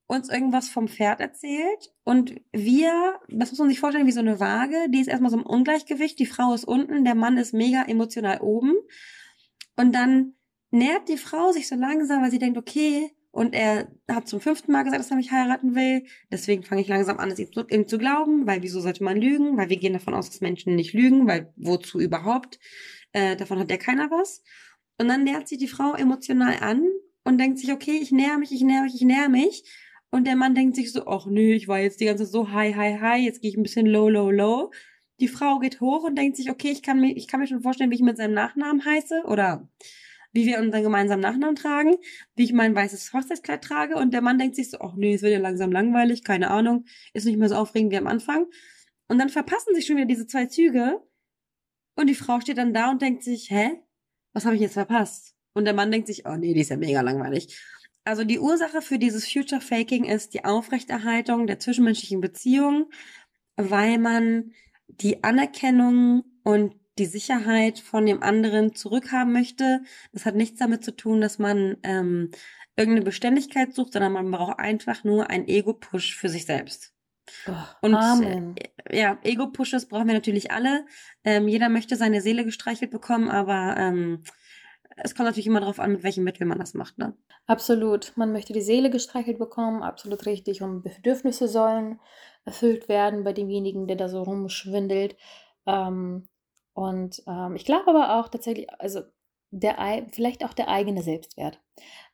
[0.07, 4.39] uns irgendwas vom Pferd erzählt und wir, das muss man sich vorstellen wie so eine
[4.39, 7.83] Waage, die ist erstmal so im Ungleichgewicht, die Frau ist unten, der Mann ist mega
[7.83, 8.75] emotional oben
[9.77, 10.35] und dann
[10.71, 14.73] nähert die Frau sich so langsam, weil sie denkt, okay, und er hat zum fünften
[14.73, 16.07] Mal gesagt, dass er mich heiraten will.
[16.33, 19.59] Deswegen fange ich langsam an, es ihm zu glauben, weil wieso sollte man lügen?
[19.59, 22.59] Weil wir gehen davon aus, dass Menschen nicht lügen, weil wozu überhaupt?
[23.13, 24.43] Äh, davon hat ja keiner was.
[24.99, 26.87] Und dann nähert sich die Frau emotional an
[27.25, 29.65] und denkt sich, okay, ich näher mich, ich näher mich, ich näher mich.
[30.11, 32.51] Und der Mann denkt sich so, ach nö, ich war jetzt die ganze Zeit so
[32.53, 34.71] high, high, high, jetzt gehe ich ein bisschen low, low, low.
[35.21, 37.63] Die Frau geht hoch und denkt sich, okay, ich kann mir, ich kann mir schon
[37.63, 39.69] vorstellen, wie ich mit seinem Nachnamen heiße oder
[40.33, 41.97] wie wir unseren gemeinsamen Nachnamen tragen,
[42.35, 45.23] wie ich mein weißes Hochzeitskleid trage und der Mann denkt sich so, ach nee, es
[45.23, 48.47] wird ja langsam langweilig, keine Ahnung, ist nicht mehr so aufregend wie am Anfang.
[49.09, 51.01] Und dann verpassen sich schon wieder diese zwei Züge
[51.97, 53.81] und die Frau steht dann da und denkt sich, hä,
[54.35, 55.35] was habe ich jetzt verpasst?
[55.55, 57.59] Und der Mann denkt sich, oh nee, die ist ja mega langweilig.
[58.07, 62.89] Also die Ursache für dieses Future Faking ist die Aufrechterhaltung der zwischenmenschlichen Beziehung,
[63.57, 64.53] weil man
[64.87, 69.83] die Anerkennung und die Sicherheit von dem anderen zurückhaben möchte.
[70.13, 72.31] Das hat nichts damit zu tun, dass man ähm,
[72.77, 76.95] irgendeine Beständigkeit sucht, sondern man braucht einfach nur einen Ego-Push für sich selbst.
[77.49, 80.87] Oh, Und äh, ja, Ego-Pushes brauchen wir natürlich alle.
[81.25, 84.23] Ähm, jeder möchte seine Seele gestreichelt bekommen, aber ähm,
[84.97, 86.99] es kommt natürlich immer darauf an, mit welchem Mittel man das macht.
[86.99, 87.17] Ne?
[87.47, 88.13] Absolut.
[88.17, 90.63] Man möchte die Seele gestreichelt bekommen, absolut richtig.
[90.63, 92.01] Und Bedürfnisse sollen
[92.45, 95.17] erfüllt werden bei demjenigen, der da so rumschwindelt.
[95.67, 96.29] Ähm,
[96.75, 99.01] und ähm, ich glaube aber auch tatsächlich, also
[99.51, 101.61] der, ei- vielleicht auch der eigene Selbstwert.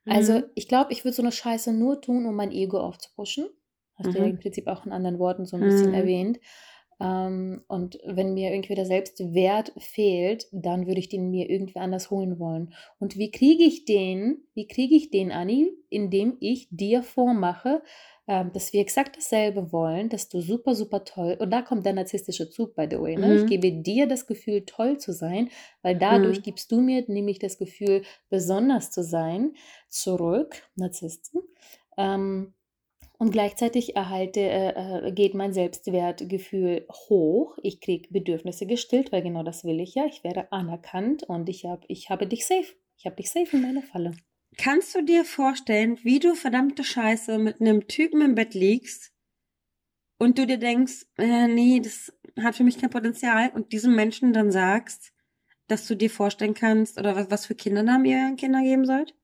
[0.07, 0.45] Also Mhm.
[0.55, 3.49] ich glaube, ich würde so eine Scheiße nur tun, um mein Ego aufzupuschen.
[3.97, 4.31] Hast du ja Mhm.
[4.31, 5.95] im Prinzip auch in anderen Worten so ein bisschen Mhm.
[5.95, 6.41] erwähnt.
[7.03, 12.11] Ähm, und wenn mir irgendwie der Selbstwert fehlt, dann würde ich den mir irgendwie anders
[12.13, 12.75] holen wollen.
[13.01, 14.45] Und wie kriege ich den?
[14.55, 15.73] Wie kriege ich den, Anni?
[15.91, 17.83] Indem ich dir vormache,
[18.29, 21.93] ähm, dass wir exakt dasselbe wollen, dass du super, super toll, und da kommt der
[21.95, 23.35] narzisstische Zug, by the way, ne?
[23.35, 23.47] Ich Mhm.
[23.47, 25.51] gebe dir das Gefühl, toll zu sein,
[25.83, 26.45] weil dadurch Mhm.
[26.45, 29.55] gibst du mir nämlich das Gefühl, besonders zu sein,
[29.89, 31.43] zurück, Narzissten.
[31.99, 32.55] Ähm,
[33.23, 37.57] und gleichzeitig erhalte, äh, äh, geht mein Selbstwertgefühl hoch.
[37.63, 40.07] Ich kriege Bedürfnisse gestillt, weil genau das will ich ja.
[40.07, 42.75] Ich werde anerkannt und ich, hab, ich habe dich safe.
[42.97, 44.11] Ich habe dich safe in meiner Falle.
[44.59, 49.13] Kannst du dir vorstellen, wie du verdammte Scheiße mit einem Typen im Bett liegst
[50.19, 54.33] und du dir denkst, äh, nee, das hat für mich kein Potenzial und diesem Menschen
[54.33, 55.13] dann sagst,
[55.69, 59.15] dass du dir vorstellen kannst oder was, was für Kindernamen ihr euren Kindern geben sollt?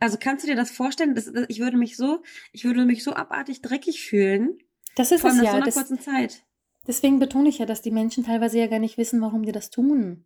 [0.00, 1.14] Also kannst du dir das vorstellen?
[1.14, 4.58] Das, das, ich würde mich so, ich würde mich so abartig dreckig fühlen,
[4.96, 5.62] Das ist vor allem es nach so ja.
[5.62, 6.42] einer Das, kurzen Zeit.
[6.86, 9.70] deswegen betone ich ja, dass die Menschen teilweise ja gar nicht wissen, warum die das
[9.70, 10.24] tun.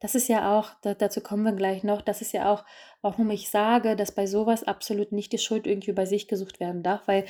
[0.00, 2.66] Das ist ja auch, da, dazu kommen wir gleich noch, das ist ja auch,
[3.00, 6.82] warum ich sage, dass bei sowas absolut nicht die Schuld irgendwie bei sich gesucht werden
[6.82, 7.24] darf, weil,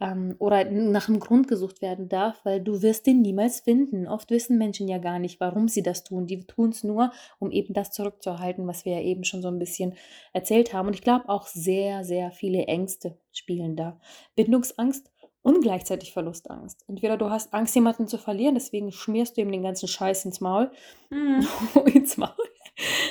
[0.00, 4.08] ähm, oder nach einem Grund gesucht werden darf, weil du wirst den niemals finden.
[4.08, 6.26] Oft wissen Menschen ja gar nicht, warum sie das tun.
[6.26, 9.58] Die tun es nur, um eben das zurückzuhalten, was wir ja eben schon so ein
[9.58, 9.94] bisschen
[10.32, 10.88] erzählt haben.
[10.88, 14.00] Und ich glaube auch sehr, sehr viele Ängste spielen da.
[14.34, 15.10] Bindungsangst
[15.42, 16.84] und gleichzeitig Verlustangst.
[16.88, 20.40] Entweder du hast Angst, jemanden zu verlieren, deswegen schmierst du ihm den ganzen Scheiß ins
[20.40, 20.70] Maul.
[21.10, 21.46] Mhm.
[21.94, 22.30] ins Maul.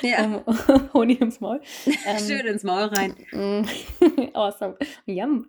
[0.02, 0.40] Ja, Ähm,
[0.94, 1.60] Honig ins Maul.
[2.06, 3.14] Ähm, schön ins Maul rein.
[4.32, 4.76] Awesome.
[5.06, 5.46] Yum.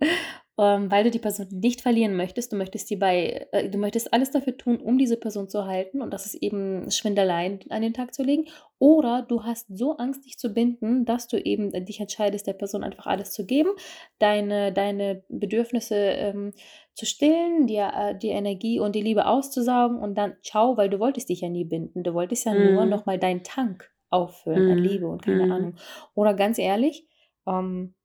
[0.63, 2.52] Ähm, weil du die Person nicht verlieren möchtest.
[2.52, 6.02] Du möchtest die bei, äh, du möchtest alles dafür tun, um diese Person zu halten
[6.04, 8.45] und das ist eben Schwindeleien an den Tag zu legen.
[8.78, 12.84] Oder du hast so Angst, dich zu binden, dass du eben dich entscheidest, der Person
[12.84, 13.71] einfach alles zu geben,
[14.19, 16.52] deine, deine Bedürfnisse ähm,
[16.93, 21.00] zu stillen, dir äh, die Energie und die Liebe auszusaugen und dann ciao, weil du
[21.00, 22.04] wolltest dich ja nie binden.
[22.04, 22.89] Du wolltest ja nur Mhm.
[22.89, 24.84] nochmal deinen Tank auffüllen an Mhm.
[24.84, 25.52] Liebe und keine Mhm.
[25.52, 25.76] Ahnung.
[26.13, 27.08] Oder ganz ehrlich,
[27.47, 27.95] ähm,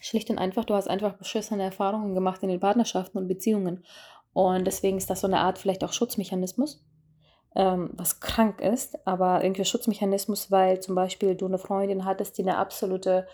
[0.00, 3.84] schlicht und einfach, du hast einfach beschissene Erfahrungen gemacht in den Partnerschaften und Beziehungen.
[4.32, 6.84] Und deswegen ist das so eine Art vielleicht auch Schutzmechanismus,
[7.56, 12.42] ähm, was krank ist, aber irgendwie Schutzmechanismus, weil zum Beispiel du eine Freundin hattest, die
[12.42, 13.26] eine absolute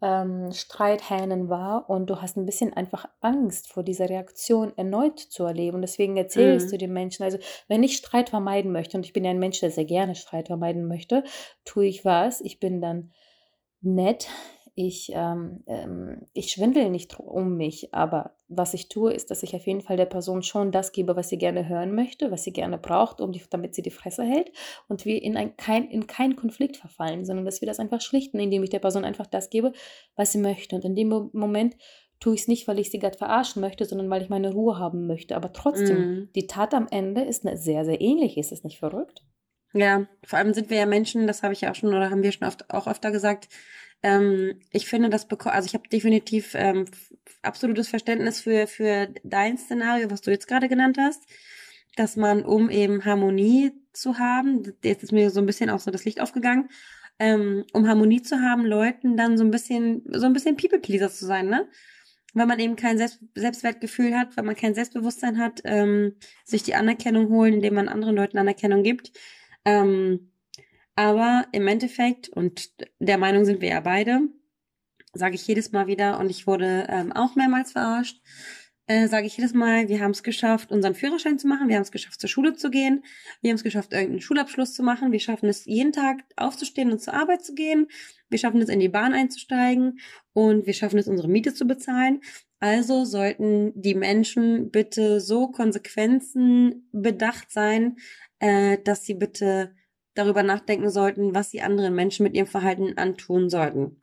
[0.00, 5.44] ähm, Streithähnin war und du hast ein bisschen einfach Angst vor dieser Reaktion erneut zu
[5.44, 5.76] erleben.
[5.76, 6.70] Und deswegen erzählst Mhm.
[6.70, 9.58] du den Menschen, also wenn ich Streit vermeiden möchte, und ich bin ja ein Mensch,
[9.60, 11.24] der sehr gerne Streit vermeiden möchte,
[11.64, 12.40] tue ich was.
[12.40, 13.12] Ich bin dann
[13.80, 14.28] nett.
[14.74, 19.54] Ich, ähm, ähm, ich schwindel nicht um mich, aber was ich tue, ist, dass ich
[19.54, 22.54] auf jeden Fall der Person schon das gebe, was sie gerne hören möchte, was sie
[22.54, 24.50] gerne braucht, um die, damit sie die Fresse hält
[24.88, 28.38] und wir in, ein, kein, in keinen Konflikt verfallen, sondern dass wir das einfach schlichten,
[28.38, 29.72] indem ich der Person einfach das gebe,
[30.16, 30.74] was sie möchte.
[30.74, 31.76] Und in dem Mo- Moment
[32.18, 34.78] tue ich es nicht, weil ich sie gerade verarschen möchte, sondern weil ich meine Ruhe
[34.78, 35.36] haben möchte.
[35.36, 36.28] Aber trotzdem, Mhm.
[36.34, 38.38] die Tat am Ende ist eine sehr, sehr ähnlich.
[38.38, 39.22] Ist es nicht verrückt?
[39.74, 42.22] Ja, vor allem sind wir ja Menschen, das habe ich ja auch schon oder haben
[42.22, 43.48] wir schon oft, auch öfter gesagt,
[44.02, 46.86] Ähm, ich finde, das bekommt, also ich habe definitiv ähm,
[47.42, 51.22] absolutes Verständnis für, für dein Szenario, was du jetzt gerade genannt hast,
[51.96, 55.90] dass man, um eben Harmonie zu haben, jetzt ist mir so ein bisschen auch so
[55.90, 56.68] das Licht aufgegangen,
[57.18, 61.26] ähm, um Harmonie zu haben, Leuten dann so ein bisschen, so ein bisschen People-Pleaser zu
[61.26, 61.68] sein, ne?
[62.34, 66.74] Weil man eben kein Selbst Selbstwertgefühl hat, weil man kein Selbstbewusstsein hat, ähm, sich die
[66.74, 69.12] Anerkennung holen, indem man anderen Leuten Anerkennung gibt.
[69.66, 70.31] Ähm,
[70.94, 74.20] aber im Endeffekt, und der Meinung sind wir ja beide,
[75.14, 78.20] sage ich jedes Mal wieder, und ich wurde ähm, auch mehrmals verarscht,
[78.86, 81.82] äh, sage ich jedes Mal, wir haben es geschafft, unseren Führerschein zu machen, wir haben
[81.82, 83.04] es geschafft, zur Schule zu gehen,
[83.40, 87.00] wir haben es geschafft, irgendeinen Schulabschluss zu machen, wir schaffen es, jeden Tag aufzustehen und
[87.00, 87.86] zur Arbeit zu gehen,
[88.28, 89.98] wir schaffen es, in die Bahn einzusteigen
[90.32, 92.20] und wir schaffen es, unsere Miete zu bezahlen.
[92.58, 97.96] Also sollten die Menschen bitte so Konsequenzen bedacht sein,
[98.40, 99.74] äh, dass sie bitte
[100.14, 104.00] darüber nachdenken sollten, was sie anderen Menschen mit ihrem Verhalten antun sollten.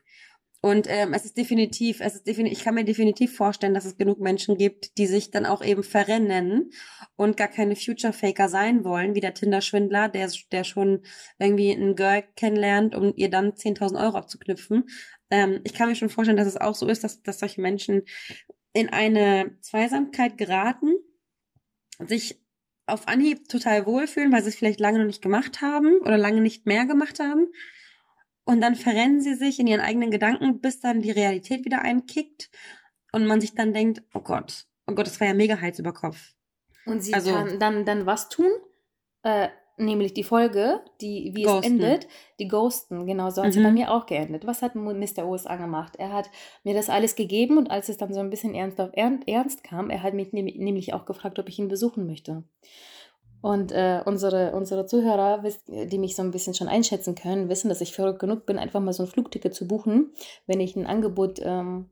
[0.62, 3.98] Und ähm, es ist definitiv, es ist definitiv, ich kann mir definitiv vorstellen, dass es
[3.98, 6.72] genug Menschen gibt, die sich dann auch eben verrennen
[7.15, 11.04] und gar keine Future Faker sein wollen, wie der Tinder-Schwindler, der, der schon
[11.38, 14.89] irgendwie ein Girl kennenlernt, um ihr dann 10.000 Euro abzuknüpfen.
[15.32, 18.02] Ähm, ich kann mir schon vorstellen, dass es auch so ist, dass, dass solche Menschen
[18.74, 20.93] in eine Zweisamkeit geraten,
[22.06, 22.41] sich
[22.89, 26.41] auf Anhieb total wohlfühlen, weil sie es vielleicht lange noch nicht gemacht haben oder lange
[26.41, 27.47] nicht mehr gemacht haben
[28.49, 32.49] und dann verrennen sie sich in ihren eigenen Gedanken, bis dann die Realität wieder einkickt
[33.12, 35.93] und man sich dann denkt, oh Gott, oh Gott, das war ja mega Heiz über
[35.93, 36.34] Kopf.
[36.88, 38.49] Und sie also, kann dann, dann was tun?
[39.21, 39.49] Äh,
[39.80, 41.60] nämlich die Folge, die, wie ghosten.
[41.60, 42.08] es endet,
[42.39, 43.54] die Ghosten, genau so hat mhm.
[43.54, 44.46] sie bei mir auch geendet.
[44.46, 45.26] Was hat Mr.
[45.26, 45.94] USA gemacht?
[45.98, 46.30] Er hat
[46.63, 49.89] mir das alles gegeben und als es dann so ein bisschen ernst auf Ernst kam,
[49.89, 52.44] er hat mich nämlich auch gefragt, ob ich ihn besuchen möchte.
[53.42, 57.80] Und äh, unsere, unsere Zuhörer, die mich so ein bisschen schon einschätzen können, wissen, dass
[57.80, 60.12] ich verrückt genug bin, einfach mal so ein Flugticket zu buchen,
[60.46, 61.89] wenn ich ein Angebot ähm,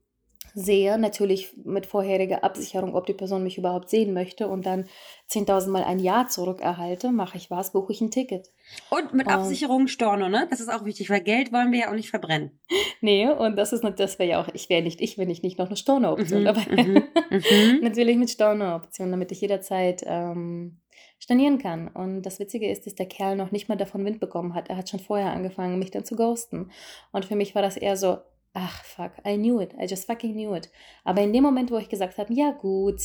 [0.54, 4.86] sehe, natürlich mit vorheriger Absicherung, ob die Person mich überhaupt sehen möchte und dann
[5.30, 8.50] 10.000 Mal ein Ja zurückerhalte, mache ich was, buche ich ein Ticket.
[8.90, 10.48] Und mit Absicherung Storno, ne?
[10.50, 12.60] Das ist auch wichtig, weil Geld wollen wir ja auch nicht verbrennen.
[13.00, 15.60] Nee, und das ist das wäre ja auch, ich wäre nicht ich, wenn ich nicht
[15.60, 17.80] noch eine Storno-Option mhm, dabei mhm, mhm.
[17.84, 20.80] Natürlich mit Storno-Option, damit ich jederzeit ähm,
[21.20, 21.88] stornieren kann.
[21.88, 24.70] Und das Witzige ist, dass der Kerl noch nicht mal davon Wind bekommen hat.
[24.70, 26.72] Er hat schon vorher angefangen, mich dann zu ghosten.
[27.12, 28.18] Und für mich war das eher so,
[28.54, 30.70] ach fuck, I knew it, I just fucking knew it.
[31.04, 33.02] Aber in dem Moment, wo ich gesagt habe, ja gut,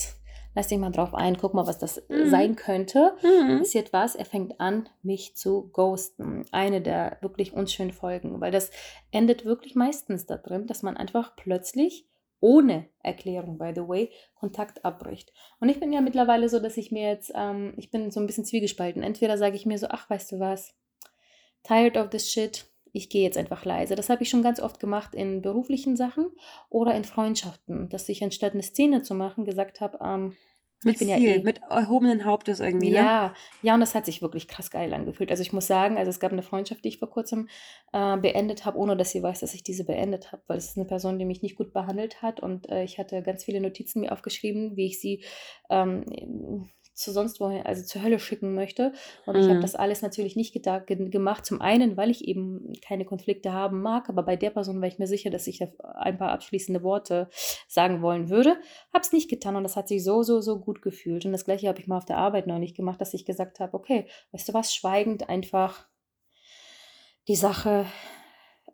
[0.54, 2.30] lass dich mal drauf ein, guck mal, was das mhm.
[2.30, 3.58] sein könnte, mhm.
[3.58, 6.44] passiert was, er fängt an, mich zu ghosten.
[6.52, 8.70] Eine der wirklich unschönen Folgen, weil das
[9.10, 12.08] endet wirklich meistens da drin, dass man einfach plötzlich
[12.40, 15.32] ohne Erklärung, by the way, Kontakt abbricht.
[15.60, 18.26] Und ich bin ja mittlerweile so, dass ich mir jetzt, ähm, ich bin so ein
[18.26, 19.02] bisschen zwiegespalten.
[19.02, 20.74] Entweder sage ich mir so, ach, weißt du was,
[21.62, 23.96] tired of this shit, ich gehe jetzt einfach leise.
[23.96, 26.30] Das habe ich schon ganz oft gemacht in beruflichen Sachen
[26.68, 30.36] oder in Freundschaften, dass ich anstatt eine Szene zu machen gesagt habe, ähm,
[30.84, 32.96] mit Ziel, ja eh, mit erhobenen Hauptes irgendwie, ne?
[32.96, 35.30] Ja, ja, und das hat sich wirklich krass geil angefühlt.
[35.30, 37.48] Also ich muss sagen, also es gab eine Freundschaft, die ich vor kurzem
[37.92, 40.76] äh, beendet habe, ohne dass sie weiß, dass ich diese beendet habe, weil es ist
[40.76, 44.00] eine Person, die mich nicht gut behandelt hat und äh, ich hatte ganz viele Notizen
[44.00, 45.24] mir aufgeschrieben, wie ich sie
[45.70, 46.04] ähm,
[47.02, 48.92] zu sonst wohin, also zur Hölle schicken möchte.
[49.26, 49.42] Und mhm.
[49.42, 51.44] ich habe das alles natürlich nicht gemacht.
[51.44, 54.98] Zum einen, weil ich eben keine Konflikte haben mag, aber bei der Person war ich
[54.98, 57.28] mir sicher, dass ich ein paar abschließende Worte
[57.68, 58.56] sagen wollen würde.
[58.92, 61.24] Habe es nicht getan und das hat sich so, so, so gut gefühlt.
[61.26, 63.60] Und das gleiche habe ich mal auf der Arbeit noch nicht gemacht, dass ich gesagt
[63.60, 65.86] habe, okay, weißt du was, schweigend einfach
[67.28, 67.86] die Sache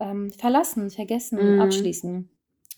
[0.00, 1.60] ähm, verlassen, vergessen, mhm.
[1.60, 2.30] abschließen.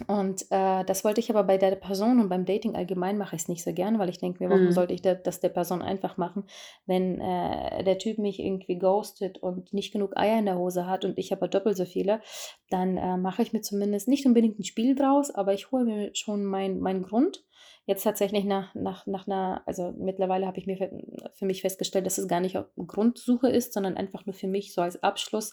[0.06, 3.42] Und äh, das wollte ich aber bei der Person und beim Dating allgemein mache ich
[3.42, 4.72] es nicht so gern, weil ich denke mir, warum mhm.
[4.72, 6.44] sollte ich das der Person einfach machen,
[6.86, 11.04] wenn äh, der Typ mich irgendwie ghostet und nicht genug Eier in der Hose hat
[11.04, 12.20] und ich aber doppelt so viele,
[12.68, 16.10] dann äh, mache ich mir zumindest nicht unbedingt ein Spiel draus, aber ich hole mir
[16.14, 17.44] schon meinen mein Grund.
[17.86, 20.90] Jetzt tatsächlich nach, nach, nach einer, also mittlerweile habe ich mir für,
[21.34, 24.80] für mich festgestellt, dass es gar nicht Grundsuche ist, sondern einfach nur für mich so
[24.80, 25.52] als Abschluss.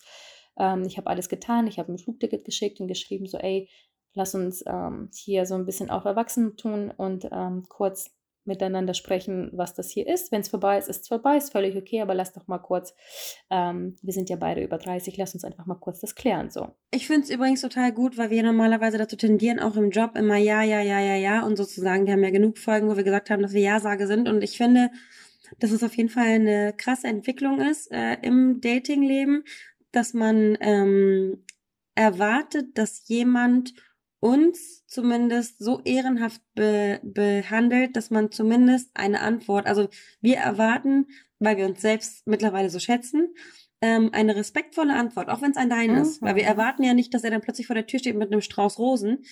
[0.60, 3.70] Ähm, ich habe alles getan, ich habe ein Flugticket geschickt und geschrieben, so, ey,
[4.18, 8.12] lass uns ähm, hier so ein bisschen auf Erwachsenen tun und ähm, kurz
[8.46, 10.32] miteinander sprechen, was das hier ist.
[10.32, 12.96] Wenn es vorbei ist, ist es vorbei, ist völlig okay, aber lass doch mal kurz,
[13.50, 16.50] ähm, wir sind ja beide über 30, lass uns einfach mal kurz das klären.
[16.50, 16.70] So.
[16.92, 20.38] Ich finde es übrigens total gut, weil wir normalerweise dazu tendieren, auch im Job immer
[20.38, 23.30] ja, ja, ja, ja, ja und sozusagen, wir haben ja genug Folgen, wo wir gesagt
[23.30, 24.90] haben, dass wir Ja-Sage sind und ich finde,
[25.60, 29.44] dass es auf jeden Fall eine krasse Entwicklung ist äh, im Datingleben,
[29.92, 31.44] dass man ähm,
[31.96, 33.74] erwartet, dass jemand
[34.28, 39.90] uns zumindest so ehrenhaft be behandelt, dass man zumindest eine Antwort, also
[40.22, 41.08] wir erwarten,
[41.40, 43.34] weil wir uns selbst mittlerweile so schätzen,
[43.82, 46.02] ähm, eine respektvolle Antwort, auch wenn es ein Dein Mhm.
[46.02, 46.22] ist.
[46.22, 48.42] Weil wir erwarten ja nicht, dass er dann plötzlich vor der Tür steht mit einem
[48.42, 49.24] Strauß Rosen.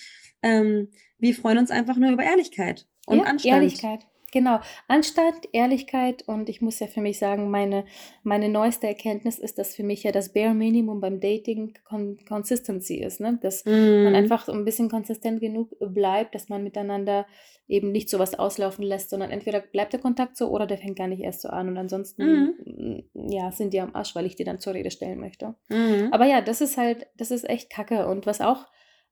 [0.42, 3.54] Ähm, wir freuen uns einfach nur über Ehrlichkeit und ja, Anstand.
[3.54, 4.06] Ehrlichkeit.
[4.32, 4.58] Genau.
[4.88, 7.84] Anstand, Ehrlichkeit und ich muss ja für mich sagen, meine,
[8.22, 12.96] meine neueste Erkenntnis ist, dass für mich ja das Bare Minimum beim Dating Con Consistency
[12.96, 13.20] ist.
[13.20, 13.38] Ne?
[13.40, 14.04] Dass Mhm.
[14.04, 17.26] man einfach ein bisschen konsistent genug bleibt, dass man miteinander
[17.68, 21.08] eben nicht sowas auslaufen lässt, sondern entweder bleibt der Kontakt so oder der fängt gar
[21.08, 23.02] nicht erst so an und ansonsten Mhm.
[23.14, 25.54] mm, ja, sind die am Arsch, weil ich die dann zur Rede stellen möchte.
[25.68, 26.08] Mhm.
[26.12, 28.06] Aber ja, das ist halt, das ist echt kacke.
[28.06, 28.66] Und was auch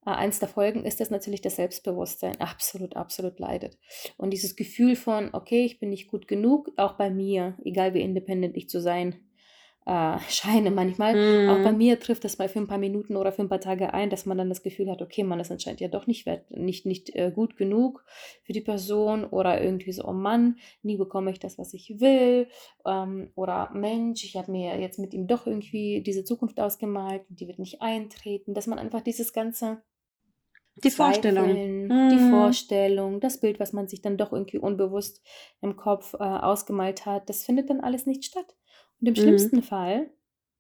[0.07, 3.79] äh, eins der Folgen ist, dass natürlich das Selbstbewusstsein absolut, absolut leidet.
[4.17, 8.03] Und dieses Gefühl von, okay, ich bin nicht gut genug, auch bei mir, egal wie
[8.03, 9.21] independent ich zu sein
[9.87, 11.51] äh, scheine manchmal, Mhm.
[11.51, 13.93] auch bei mir trifft das mal für ein paar Minuten oder für ein paar Tage
[13.93, 16.51] ein, dass man dann das Gefühl hat, okay, man ist anscheinend ja doch nicht wert,
[16.51, 18.05] nicht, nicht äh, gut genug
[18.43, 22.49] für die Person oder irgendwie so, oh Mann, nie bekomme ich das, was ich will.
[22.87, 27.47] Ähm, oder Mensch, ich habe mir jetzt mit ihm doch irgendwie diese Zukunft ausgemalt, die
[27.47, 29.83] wird nicht eintreten, dass man einfach dieses ganze
[30.83, 31.59] Die Vorstellung.
[31.89, 32.09] Mhm.
[32.11, 35.23] die Vorstellung, das Bild, was man sich dann doch irgendwie unbewusst
[35.61, 38.57] im Kopf äh, ausgemalt hat, das findet dann alles nicht statt.
[39.01, 39.21] Und im Mhm.
[39.21, 40.11] schlimmsten Fall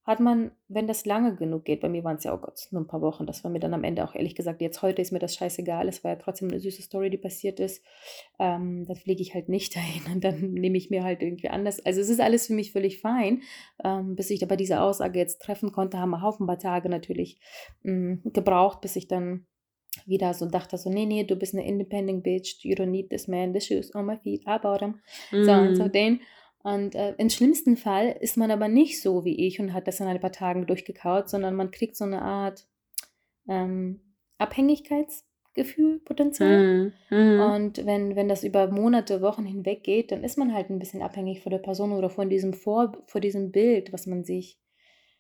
[0.04, 2.82] hat man, wenn das lange genug geht, bei mir waren es ja, oh Gott, nur
[2.82, 5.12] ein paar Wochen, das war mir dann am Ende auch ehrlich gesagt, jetzt heute ist
[5.12, 7.82] mir das scheißegal, es war ja trotzdem eine süße Story, die passiert ist,
[8.38, 11.80] ähm, dann fliege ich halt nicht dahin und dann nehme ich mir halt irgendwie anders,
[11.86, 13.42] also es ist alles für mich völlig fein,
[13.82, 17.40] ähm, bis ich aber diese Aussage jetzt treffen konnte, haben wir Haufen paar Tage natürlich
[17.82, 19.46] mh, gebraucht, bis ich dann
[20.06, 23.28] wieder so dachte, so, nee, nee, du bist eine independent bitch, you don't need this
[23.28, 25.00] man, the shoes on my feet, I bought them.
[25.30, 25.92] So und so Mhm.
[25.92, 26.20] den.
[26.62, 30.00] Und äh, im schlimmsten Fall ist man aber nicht so wie ich und hat das
[30.00, 32.66] in ein paar Tagen durchgekaut, sondern man kriegt so eine Art
[33.48, 34.00] ähm,
[34.38, 36.92] Abhängigkeitsgefühl potenziell.
[37.10, 37.16] Mhm.
[37.16, 37.40] Mhm.
[37.40, 41.02] Und wenn, wenn das über Monate, Wochen hinweg geht, dann ist man halt ein bisschen
[41.02, 44.58] abhängig von der Person oder von diesem Vor, von diesem Bild, was man sich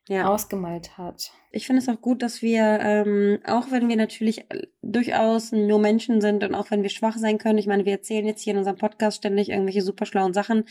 [0.08, 0.28] Ja.
[0.28, 1.30] ausgemalt hat.
[1.50, 5.78] Ich finde es auch gut, dass wir, ähm, auch wenn wir natürlich äh, durchaus nur
[5.78, 8.52] Menschen sind und auch wenn wir schwach sein können, ich meine, wir erzählen jetzt hier
[8.52, 10.64] in unserem Podcast ständig irgendwelche super schlauen Sachen,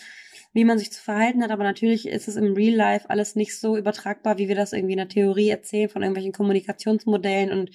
[0.53, 3.59] wie man sich zu verhalten hat, aber natürlich ist es im Real Life alles nicht
[3.59, 7.71] so übertragbar, wie wir das irgendwie in der Theorie erzählen von irgendwelchen Kommunikationsmodellen und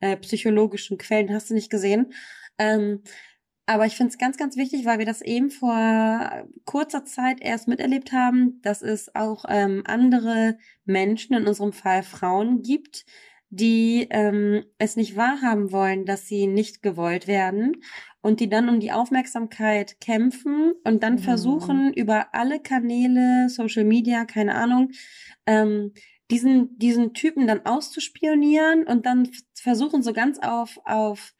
[0.00, 2.14] äh, psychologischen Quellen, hast du nicht gesehen.
[2.58, 3.02] Ähm,
[3.66, 7.68] aber ich finde es ganz, ganz wichtig, weil wir das eben vor kurzer Zeit erst
[7.68, 13.04] miterlebt haben, dass es auch ähm, andere Menschen, in unserem Fall Frauen, gibt,
[13.50, 17.76] die ähm, es nicht wahrhaben wollen, dass sie nicht gewollt werden
[18.22, 21.18] und die dann um die Aufmerksamkeit kämpfen und dann Mhm.
[21.18, 24.90] versuchen, über alle Kanäle, Social Media, keine Ahnung,
[25.46, 25.92] ähm,
[26.30, 31.34] diesen, diesen Typen dann auszuspionieren und dann versuchen so ganz auf, auf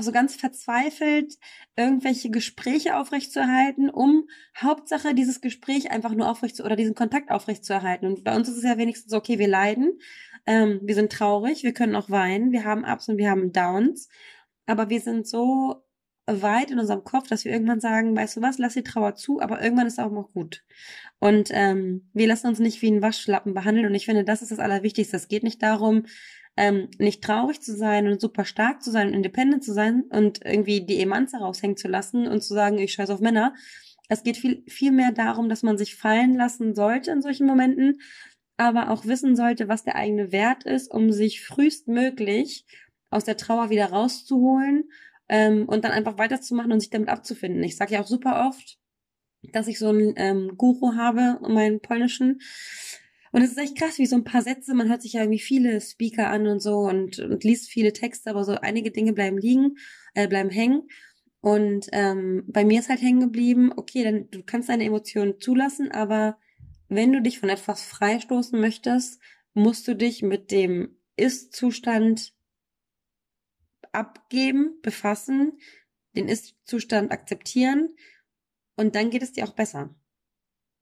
[0.00, 1.34] so ganz verzweifelt
[1.76, 8.06] irgendwelche Gespräche aufrechtzuerhalten, um Hauptsache dieses Gespräch einfach nur aufrecht zu, oder diesen Kontakt aufrechtzuerhalten.
[8.06, 9.98] Und bei uns ist es ja wenigstens okay, wir leiden,
[10.46, 14.08] ähm, wir sind traurig, wir können auch weinen, wir haben Ups und wir haben Downs,
[14.66, 15.82] aber wir sind so
[16.26, 19.40] weit in unserem Kopf, dass wir irgendwann sagen, weißt du was, lass die Trauer zu,
[19.40, 20.64] aber irgendwann ist auch noch gut.
[21.18, 23.86] Und ähm, wir lassen uns nicht wie ein Waschlappen behandeln.
[23.86, 25.16] Und ich finde, das ist das Allerwichtigste.
[25.16, 26.04] Es geht nicht darum,
[26.56, 30.44] ähm, nicht traurig zu sein und super stark zu sein und independent zu sein und
[30.44, 33.54] irgendwie die Emanze raushängen zu lassen und zu sagen, ich scheiß auf Männer.
[34.08, 38.00] Es geht viel, viel mehr darum, dass man sich fallen lassen sollte in solchen Momenten,
[38.56, 42.64] aber auch wissen sollte, was der eigene Wert ist, um sich frühestmöglich
[43.10, 44.84] aus der Trauer wieder rauszuholen
[45.28, 47.62] ähm, und dann einfach weiterzumachen und sich damit abzufinden.
[47.64, 48.78] Ich sage ja auch super oft,
[49.52, 52.40] dass ich so einen ähm, Guru habe, meinen polnischen.
[53.36, 55.38] Und es ist echt krass, wie so ein paar Sätze, man hört sich ja irgendwie
[55.38, 59.36] viele Speaker an und so und, und liest viele Texte, aber so einige Dinge bleiben
[59.36, 59.76] liegen,
[60.14, 60.88] äh, bleiben hängen.
[61.42, 65.90] Und ähm, bei mir ist halt hängen geblieben, okay, dann du kannst deine Emotionen zulassen,
[65.90, 66.38] aber
[66.88, 69.20] wenn du dich von etwas freistoßen möchtest,
[69.52, 72.32] musst du dich mit dem Ist-Zustand
[73.92, 75.58] abgeben, befassen,
[76.16, 77.90] den Ist-Zustand akzeptieren
[78.76, 79.94] und dann geht es dir auch besser.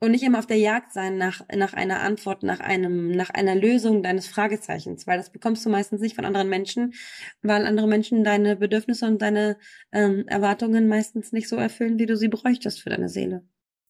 [0.04, 3.54] Und nicht immer auf der Jagd sein nach, nach einer Antwort, nach einem, nach einer
[3.54, 6.92] Lösung deines Fragezeichens, weil das bekommst du meistens nicht von anderen Menschen,
[7.40, 9.56] weil andere Menschen deine Bedürfnisse und deine
[9.92, 13.48] ähm, Erwartungen meistens nicht so erfüllen, wie du sie bräuchtest für deine Seele.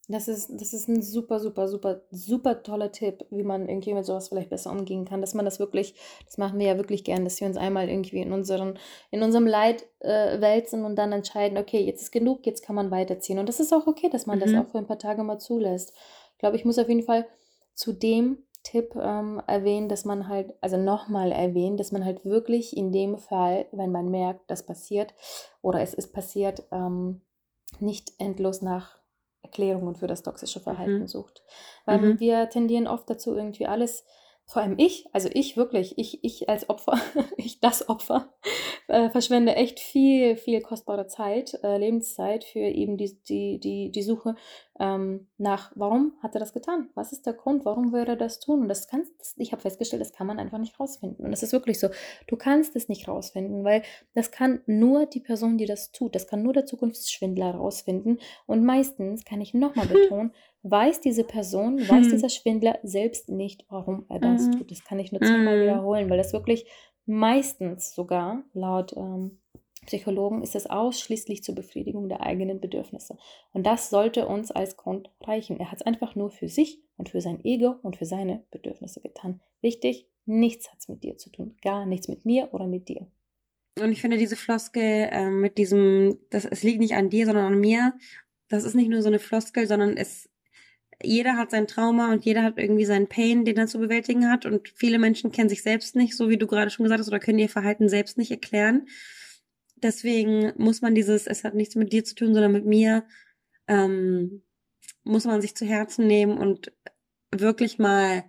[0.08, 4.04] Das ist, das ist ein super, super, super, super toller Tipp, wie man irgendwie mit
[4.04, 5.22] sowas vielleicht besser umgehen kann.
[5.22, 5.94] Dass man das wirklich,
[6.26, 8.78] das machen wir ja wirklich gern, dass wir uns einmal irgendwie in, unseren,
[9.10, 12.90] in unserem Leid äh, wälzen und dann entscheiden, okay, jetzt ist genug, jetzt kann man
[12.90, 13.38] weiterziehen.
[13.38, 14.58] Und das ist auch okay, dass man das Mhm.
[14.58, 15.94] auch für ein paar Tage mal zulässt.
[16.32, 17.26] Ich glaube, ich muss auf jeden Fall
[17.72, 22.76] zu dem Tipp ähm, erwähnen, dass man halt, also nochmal erwähnen, dass man halt wirklich
[22.76, 25.14] in dem Fall, wenn man merkt, das passiert
[25.62, 27.22] oder es ist passiert, ähm,
[27.80, 28.98] nicht endlos nach
[29.54, 31.06] Erklärungen für das toxische Verhalten Mhm.
[31.06, 31.42] sucht.
[31.86, 32.18] Weil Mhm.
[32.18, 34.04] wir tendieren oft dazu, irgendwie alles,
[34.46, 37.00] vor allem ich, also ich wirklich, ich, ich als Opfer,
[37.36, 38.32] ich das Opfer,
[38.88, 44.02] äh, verschwende echt viel, viel kostbare Zeit, äh, Lebenszeit für eben die, die, die, die
[44.02, 44.36] Suche
[44.78, 46.90] ähm, nach, warum hat er das getan?
[46.94, 47.64] Was ist der Grund?
[47.64, 48.60] Warum würde er das tun?
[48.60, 51.24] Und das kannst, ich habe festgestellt, das kann man einfach nicht rausfinden.
[51.24, 51.88] Und das ist wirklich so.
[52.26, 53.82] Du kannst es nicht rausfinden, weil
[54.14, 58.18] das kann nur die Person, die das tut, das kann nur der Zukunftsschwindler rausfinden.
[58.46, 60.32] Und meistens, kann ich nochmal betonen,
[60.64, 62.10] weiß diese Person, weiß Hm.
[62.10, 64.52] dieser Schwindler selbst nicht, warum er das Mhm.
[64.58, 64.70] tut.
[64.70, 65.62] Das kann ich nur zweimal Mhm.
[65.62, 66.66] wiederholen, weil das wirklich
[67.06, 69.38] meistens sogar laut ähm,
[69.86, 73.18] Psychologen ist es ausschließlich zur Befriedigung der eigenen Bedürfnisse.
[73.52, 75.60] Und das sollte uns als Grund reichen.
[75.60, 79.02] Er hat es einfach nur für sich und für sein Ego und für seine Bedürfnisse
[79.02, 79.42] getan.
[79.60, 81.58] Wichtig, nichts hat es mit dir zu tun.
[81.60, 83.06] Gar nichts mit mir oder mit dir.
[83.78, 87.52] Und ich finde diese Floskel ähm, mit diesem, das, es liegt nicht an dir, sondern
[87.52, 87.92] an mir,
[88.48, 90.30] das ist nicht nur so eine Floskel, sondern es,
[91.02, 94.46] jeder hat sein Trauma und jeder hat irgendwie seinen Pain, den er zu bewältigen hat.
[94.46, 97.20] Und viele Menschen kennen sich selbst nicht, so wie du gerade schon gesagt hast, oder
[97.20, 98.86] können ihr Verhalten selbst nicht erklären.
[99.76, 103.04] Deswegen muss man dieses, es hat nichts mit dir zu tun, sondern mit mir,
[103.68, 104.42] ähm,
[105.02, 106.72] muss man sich zu Herzen nehmen und
[107.30, 108.24] wirklich mal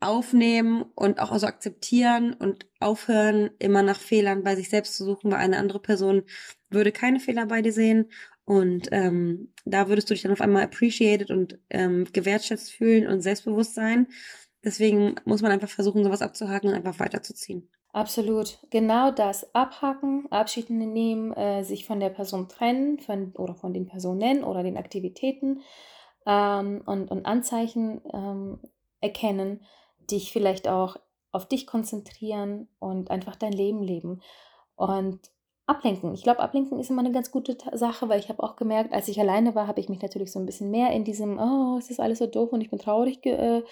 [0.00, 5.30] aufnehmen und auch also akzeptieren und aufhören, immer nach Fehlern bei sich selbst zu suchen,
[5.30, 6.24] weil eine andere Person
[6.68, 8.10] würde keine Fehler bei dir sehen
[8.46, 13.20] und ähm, da würdest du dich dann auf einmal appreciated und ähm, gewertschätzt fühlen und
[13.20, 14.06] selbstbewusst sein.
[14.64, 17.68] Deswegen muss man einfach versuchen, sowas abzuhaken und einfach weiterzuziehen.
[17.92, 18.58] Absolut.
[18.70, 19.52] Genau das.
[19.54, 24.62] Abhaken, Abschied nehmen, äh, sich von der Person trennen von, oder von den Personen oder
[24.62, 25.62] den Aktivitäten
[26.24, 28.60] ähm, und, und Anzeichen ähm,
[29.00, 29.62] erkennen,
[30.08, 30.96] dich vielleicht auch
[31.32, 34.20] auf dich konzentrieren und einfach dein Leben leben.
[34.76, 35.20] Und
[35.66, 36.14] ablenken.
[36.14, 39.08] Ich glaube, ablenken ist immer eine ganz gute Sache, weil ich habe auch gemerkt, als
[39.08, 41.90] ich alleine war, habe ich mich natürlich so ein bisschen mehr in diesem, oh, es
[41.90, 43.62] ist alles so doof und ich bin traurig ge äh,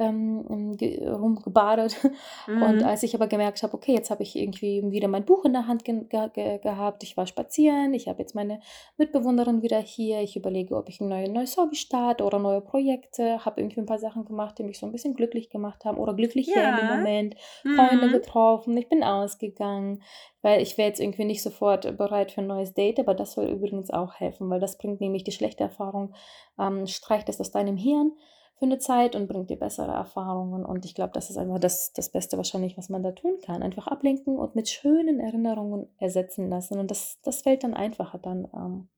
[0.00, 1.96] ähm, ge rumgebadet.
[2.58, 2.84] Und Mhm.
[2.84, 5.66] als ich aber gemerkt habe, okay, jetzt habe ich irgendwie wieder mein Buch in der
[5.66, 8.60] Hand ge ge ge gehabt, ich war spazieren, ich habe jetzt meine
[8.96, 13.44] Mitbewohnerin wieder hier, ich überlege, ob ich ein neues, neues Hobby starte oder neue Projekte,
[13.44, 16.14] habe irgendwie ein paar Sachen gemacht, die mich so ein bisschen glücklich gemacht haben oder
[16.14, 16.86] glücklicher in dem.
[16.86, 17.36] Moment,
[17.68, 18.10] Freunde Mhm.
[18.10, 20.02] getroffen, ich bin ausgegangen,
[20.42, 23.46] weil ich wäre jetzt irgendwie nicht sofort bereit für ein neues Date, aber das soll
[23.46, 26.14] übrigens auch helfen, weil das bringt nämlich die schlechte Erfahrung,
[26.58, 28.12] ähm, streicht es aus deinem Hirn
[28.60, 30.66] für eine Zeit und bringt dir bessere Erfahrungen.
[30.66, 33.62] Und ich glaube, das ist einfach das, das Beste wahrscheinlich, was man da tun kann.
[33.62, 36.78] Einfach ablenken und mit schönen Erinnerungen ersetzen lassen.
[36.78, 38.88] Und das, das fällt dann einfacher dann, ähm,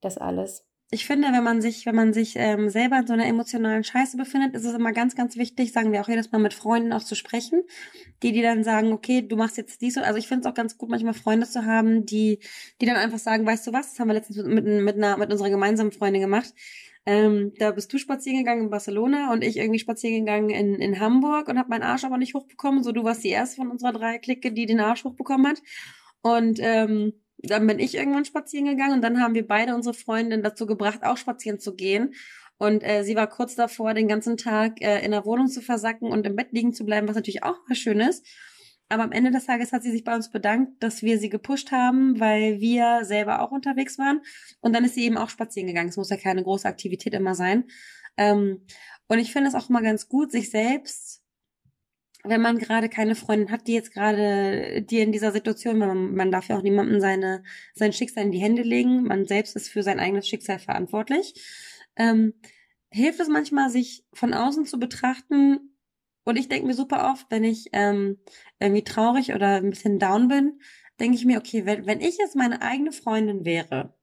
[0.00, 0.64] das alles.
[0.92, 4.16] Ich finde, wenn man sich, wenn man sich ähm, selber in so einer emotionalen Scheiße
[4.16, 7.02] befindet, ist es immer ganz, ganz wichtig, sagen wir auch jedes Mal mit Freunden auch
[7.02, 7.62] zu sprechen,
[8.22, 10.54] die die dann sagen, okay, du machst jetzt dies und also ich finde es auch
[10.54, 12.38] ganz gut, manchmal Freunde zu haben, die,
[12.80, 15.32] die dann einfach sagen, weißt du was, das haben wir letztens mit, mit, einer, mit
[15.32, 16.52] unserer gemeinsamen Freundin gemacht.
[17.04, 21.00] Ähm, da bist du spazieren gegangen in Barcelona und ich irgendwie spazieren gegangen in, in
[21.00, 22.84] Hamburg und habe meinen Arsch aber nicht hochbekommen.
[22.84, 25.62] So, du warst die erste von unserer drei Clique, die den Arsch hochbekommen hat.
[26.22, 30.42] Und ähm, dann bin ich irgendwann spazieren gegangen und dann haben wir beide unsere Freundin
[30.44, 32.14] dazu gebracht, auch spazieren zu gehen.
[32.58, 36.12] Und äh, sie war kurz davor, den ganzen Tag äh, in der Wohnung zu versacken
[36.12, 38.22] und im Bett liegen zu bleiben, was natürlich auch was Schönes.
[38.92, 41.72] Aber am Ende des Tages hat sie sich bei uns bedankt, dass wir sie gepusht
[41.72, 44.20] haben, weil wir selber auch unterwegs waren.
[44.60, 45.88] Und dann ist sie eben auch spazieren gegangen.
[45.88, 47.64] Es muss ja keine große Aktivität immer sein.
[48.18, 48.66] Ähm,
[49.08, 51.22] und ich finde es auch immer ganz gut, sich selbst
[52.24, 56.30] wenn man gerade keine Freundin hat, die jetzt gerade dir in dieser Situation, man, man
[56.30, 57.42] darf ja auch niemandem seine,
[57.74, 61.34] sein Schicksal in die Hände legen, man selbst ist für sein eigenes Schicksal verantwortlich,
[61.96, 62.34] ähm,
[62.90, 65.71] hilft es manchmal, sich von außen zu betrachten.
[66.24, 68.18] Und ich denke mir super oft, wenn ich ähm,
[68.60, 70.60] irgendwie traurig oder ein bisschen down bin,
[71.00, 73.94] denke ich mir, okay, wenn, wenn ich jetzt meine eigene Freundin wäre,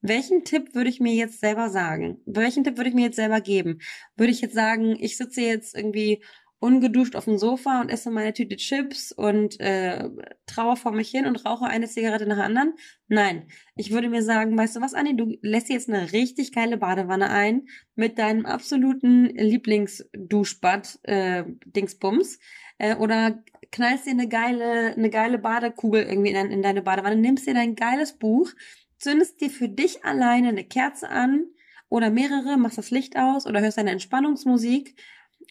[0.00, 2.20] welchen Tipp würde ich mir jetzt selber sagen?
[2.26, 3.80] Welchen Tipp würde ich mir jetzt selber geben?
[4.16, 6.22] Würde ich jetzt sagen, ich sitze jetzt irgendwie
[6.64, 10.08] ungeduscht auf dem Sofa und esse meine Tüte Chips und äh,
[10.46, 12.72] traue vor mich hin und rauche eine Zigarette nach der anderen.
[13.06, 16.52] Nein, ich würde mir sagen, weißt du was, Anni, du lässt dir jetzt eine richtig
[16.52, 22.38] geile Badewanne ein mit deinem absoluten Lieblingsduschbad äh, Dingsbums
[22.78, 27.46] äh, oder knallst dir eine geile eine geile Badekugel irgendwie in, in deine Badewanne, nimmst
[27.46, 28.50] dir dein geiles Buch,
[28.96, 31.44] zündest dir für dich alleine eine Kerze an
[31.90, 34.96] oder mehrere, machst das Licht aus oder hörst deine Entspannungsmusik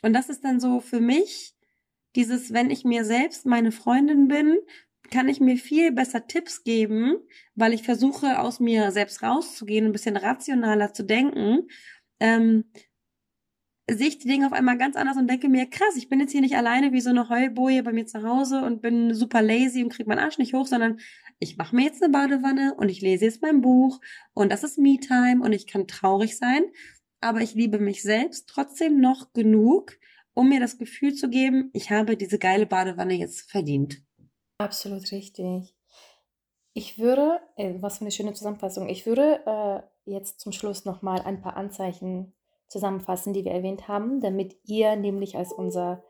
[0.01, 1.55] und das ist dann so für mich
[2.15, 4.57] dieses, wenn ich mir selbst meine Freundin bin,
[5.11, 7.17] kann ich mir viel besser Tipps geben,
[7.55, 11.67] weil ich versuche, aus mir selbst rauszugehen, ein bisschen rationaler zu denken.
[12.19, 12.65] Ähm,
[13.89, 16.31] sehe ich die Dinge auf einmal ganz anders und denke mir, krass, ich bin jetzt
[16.31, 19.83] hier nicht alleine wie so eine Heulboje bei mir zu Hause und bin super lazy
[19.83, 20.99] und kriege meinen Arsch nicht hoch, sondern
[21.39, 23.99] ich mache mir jetzt eine Badewanne und ich lese jetzt mein Buch
[24.33, 26.63] und das ist Me-Time und ich kann traurig sein,
[27.23, 29.93] aber ich liebe mich selbst trotzdem noch genug,
[30.33, 34.01] um mir das Gefühl zu geben, ich habe diese geile Badewanne jetzt verdient.
[34.57, 35.75] Absolut richtig.
[36.73, 41.21] Ich würde, äh, was für eine schöne Zusammenfassung, ich würde äh, jetzt zum Schluss nochmal
[41.21, 42.33] ein paar Anzeichen
[42.67, 46.03] zusammenfassen, die wir erwähnt haben, damit ihr nämlich als unser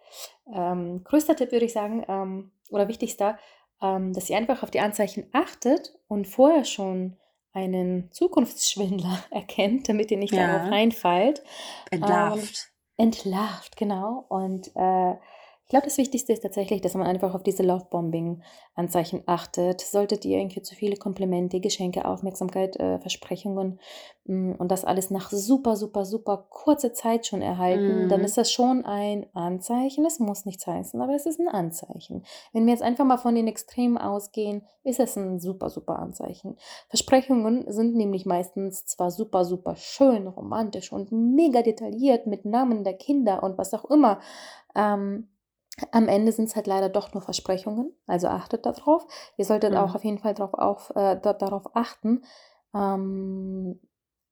[0.53, 3.37] ähm, größter Tipp, würde ich sagen, ähm, oder wichtigster,
[3.81, 7.17] ähm, dass ihr einfach auf die Anzeichen achtet und vorher schon
[7.53, 10.47] einen Zukunftsschwindler erkennt, damit ihr nicht ja.
[10.47, 11.43] darauf reinfallt.
[11.91, 12.71] Entlarvt.
[12.97, 14.25] Ähm, entlarvt, genau.
[14.29, 15.15] Und äh,
[15.65, 19.79] ich glaube, das Wichtigste ist tatsächlich, dass man einfach auf diese Love-Bombing-Anzeichen achtet.
[19.81, 23.79] Solltet ihr irgendwie zu viele Komplimente, Geschenke, Aufmerksamkeit, äh, Versprechungen
[24.25, 28.09] mh, mm, und das alles nach super, super, super kurzer Zeit schon erhalten, mm.
[28.09, 28.25] dann mhm.
[28.25, 30.05] ist das schon ein Anzeichen.
[30.05, 32.25] Es muss nichts heißen, aber es ist ein Anzeichen.
[32.51, 36.57] Wenn wir jetzt einfach mal von den Extremen ausgehen, ist es ein super, super Anzeichen.
[36.89, 42.93] Versprechungen sind nämlich meistens zwar super, super schön, romantisch und mega detailliert mit Namen der
[42.93, 44.19] Kinder und was auch immer.
[44.75, 45.29] Ähm,
[45.91, 49.07] am Ende sind es halt leider doch nur Versprechungen, also achtet darauf.
[49.37, 49.77] Ihr solltet mhm.
[49.77, 52.23] auch auf jeden Fall darauf, auf, äh, darauf achten,
[52.75, 53.79] ähm,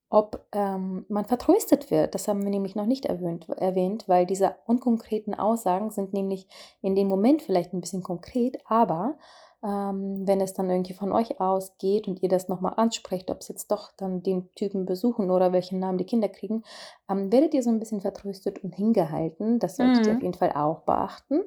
[0.10, 2.14] ob ähm, man vertröstet wird.
[2.14, 6.48] Das haben wir nämlich noch nicht erwähnt, erwähnt, weil diese unkonkreten Aussagen sind nämlich
[6.82, 9.18] in dem Moment vielleicht ein bisschen konkret, aber
[9.64, 13.48] ähm, wenn es dann irgendwie von euch ausgeht und ihr das nochmal ansprecht, ob es
[13.48, 16.64] jetzt doch dann den Typen besuchen oder welchen Namen die Kinder kriegen,
[17.10, 19.60] ähm, werdet ihr so ein bisschen vertröstet und hingehalten.
[19.60, 20.10] Das solltet mhm.
[20.10, 21.42] ihr auf jeden Fall auch beachten,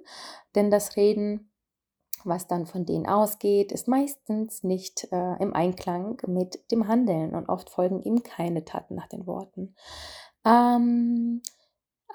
[0.55, 1.51] denn das Reden
[2.25, 7.49] was dann von denen ausgeht, ist meistens nicht äh, im Einklang mit dem Handeln und
[7.49, 9.75] oft folgen ihm keine Taten nach den Worten.
[10.45, 11.43] Ähm,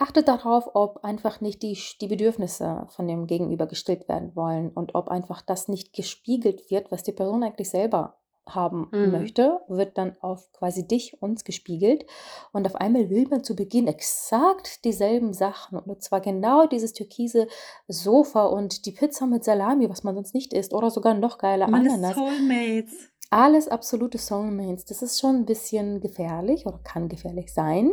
[0.01, 4.95] Achtet darauf, ob einfach nicht die, die Bedürfnisse von dem Gegenüber gestillt werden wollen und
[4.95, 8.15] ob einfach das nicht gespiegelt wird, was die Person eigentlich selber
[8.47, 9.11] haben mhm.
[9.11, 12.05] möchte, wird dann auf quasi dich, uns gespiegelt.
[12.53, 15.79] Und auf einmal will man zu Beginn exakt dieselben Sachen.
[15.79, 17.47] Und zwar genau dieses türkise
[17.89, 20.73] Sofa und die Pizza mit Salami, was man sonst nicht isst.
[20.73, 22.15] Oder sogar noch geiler man Ananas.
[22.15, 23.11] Soulmates.
[23.31, 24.85] Alles absolute Soulmates.
[24.85, 27.91] Das ist schon ein bisschen gefährlich oder kann gefährlich sein.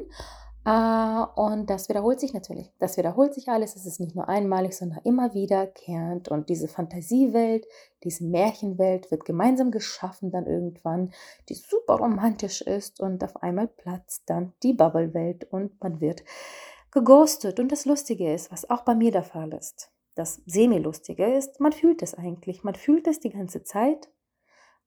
[0.69, 2.73] Uh, und das wiederholt sich natürlich.
[2.81, 3.77] Das wiederholt sich alles.
[3.77, 6.29] Es ist nicht nur einmalig, sondern immer wiederkehrend.
[6.29, 7.69] Und diese Fantasiewelt,
[8.03, 11.13] diese Märchenwelt wird gemeinsam geschaffen dann irgendwann,
[11.49, 12.99] die super romantisch ist.
[12.99, 16.25] Und auf einmal platzt dann die Bubble-Welt und man wird
[16.91, 17.61] geghostet.
[17.61, 21.71] Und das Lustige ist, was auch bei mir der Fall ist, das Semi-Lustige ist, man
[21.71, 22.65] fühlt es eigentlich.
[22.65, 24.09] Man fühlt es die ganze Zeit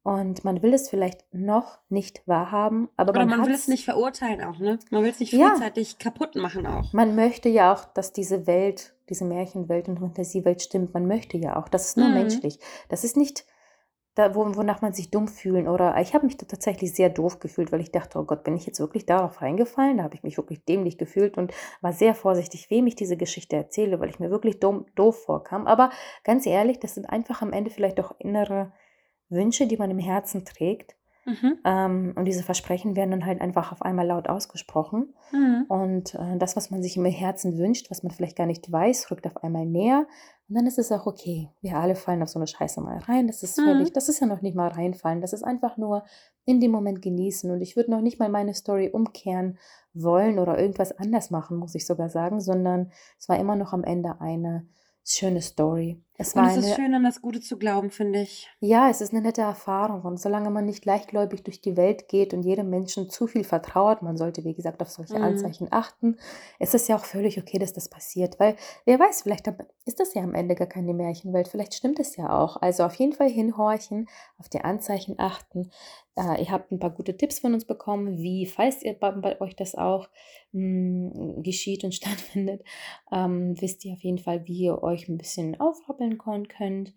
[0.03, 3.85] und man will es vielleicht noch nicht wahrhaben, aber Oder man, man will es nicht
[3.85, 4.79] verurteilen auch, ne?
[4.91, 5.97] Man will es nicht frühzeitig ja.
[5.99, 6.93] kaputt machen auch.
[6.93, 10.93] Man möchte ja auch, dass diese Welt, diese Märchenwelt und Fantasiewelt stimmt.
[10.93, 11.67] Man möchte ja auch.
[11.67, 12.13] Das ist nur mhm.
[12.13, 12.59] menschlich.
[12.87, 13.45] Das ist nicht
[14.15, 17.39] da, wo, wonach man sich dumm fühlen oder ich habe mich da tatsächlich sehr doof
[17.39, 19.97] gefühlt, weil ich dachte, oh Gott, bin ich jetzt wirklich darauf reingefallen?
[19.97, 23.55] Da habe ich mich wirklich dämlich gefühlt und war sehr vorsichtig, wem ich diese Geschichte
[23.55, 25.67] erzähle, weil ich mir wirklich dumm, doof vorkam.
[25.67, 25.89] Aber
[26.23, 28.73] ganz ehrlich, das sind einfach am Ende vielleicht auch innere
[29.29, 30.95] Wünsche, die man im Herzen trägt.
[31.25, 31.59] Mhm.
[31.63, 35.13] Ähm, und diese Versprechen werden dann halt einfach auf einmal laut ausgesprochen.
[35.31, 35.65] Mhm.
[35.67, 39.11] Und äh, das, was man sich im Herzen wünscht, was man vielleicht gar nicht weiß,
[39.11, 40.07] rückt auf einmal näher.
[40.47, 41.49] Und dann ist es auch okay.
[41.61, 43.27] Wir alle fallen auf so eine Scheiße mal rein.
[43.27, 43.93] Das ist völlig, mhm.
[43.93, 45.21] das ist ja noch nicht mal reinfallen.
[45.21, 46.03] Das ist einfach nur
[46.45, 47.51] in dem Moment genießen.
[47.51, 49.59] Und ich würde noch nicht mal meine Story umkehren
[49.93, 53.83] wollen oder irgendwas anders machen, muss ich sogar sagen, sondern es war immer noch am
[53.83, 54.67] Ende eine
[55.03, 56.01] schöne Story.
[56.21, 58.49] Es war und es eine, ist schön, an das Gute zu glauben, finde ich.
[58.59, 60.01] Ja, es ist eine nette Erfahrung.
[60.01, 64.01] Und solange man nicht leichtgläubig durch die Welt geht und jedem Menschen zu viel vertraut,
[64.01, 65.23] man sollte, wie gesagt, auf solche mhm.
[65.23, 66.17] Anzeichen achten,
[66.59, 68.37] ist es ja auch völlig okay, dass das passiert.
[68.37, 69.47] Weil wer weiß, vielleicht
[69.85, 71.47] ist das ja am Ende gar keine Märchenwelt.
[71.47, 72.57] Vielleicht stimmt es ja auch.
[72.57, 75.71] Also auf jeden Fall hinhorchen, auf die Anzeichen achten.
[76.19, 79.39] Äh, ihr habt ein paar gute Tipps von uns bekommen, wie, falls ihr bei, bei
[79.39, 80.09] euch das auch
[80.51, 82.63] mh, hm, geschieht und stattfindet,
[83.11, 86.93] ähm, wisst ihr auf jeden Fall, wie ihr euch ein bisschen aufrappeln könnt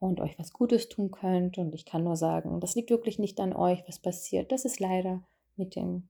[0.00, 1.58] und euch was Gutes tun könnt.
[1.58, 4.50] Und ich kann nur sagen, das liegt wirklich nicht an euch, was passiert.
[4.50, 5.22] Das ist leider
[5.54, 6.08] mit dem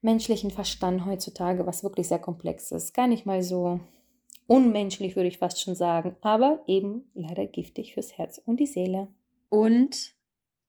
[0.00, 2.94] menschlichen Verstand heutzutage, was wirklich sehr komplex ist.
[2.94, 3.80] Gar nicht mal so
[4.46, 9.08] unmenschlich, würde ich fast schon sagen, aber eben leider giftig fürs Herz und die Seele.
[9.50, 10.14] Und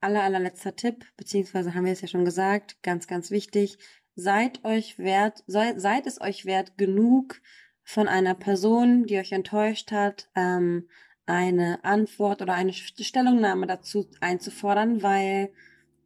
[0.03, 3.77] aller, allerletzter Tipp, beziehungsweise haben wir es ja schon gesagt, ganz, ganz wichtig,
[4.15, 7.41] seid euch wert, seid, seid es euch wert genug,
[7.83, 10.87] von einer Person, die euch enttäuscht hat, ähm,
[11.25, 15.51] eine Antwort oder eine Stellungnahme dazu einzufordern, weil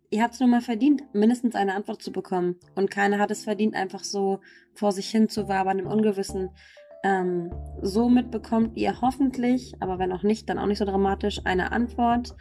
[0.09, 2.57] ihr habt es nun mal verdient, mindestens eine Antwort zu bekommen.
[2.75, 4.41] Und keiner hat es verdient, einfach so
[4.73, 6.49] vor sich hin zu wabern im Ungewissen.
[7.03, 11.71] Ähm, somit bekommt ihr hoffentlich, aber wenn auch nicht, dann auch nicht so dramatisch, eine
[11.71, 12.35] Antwort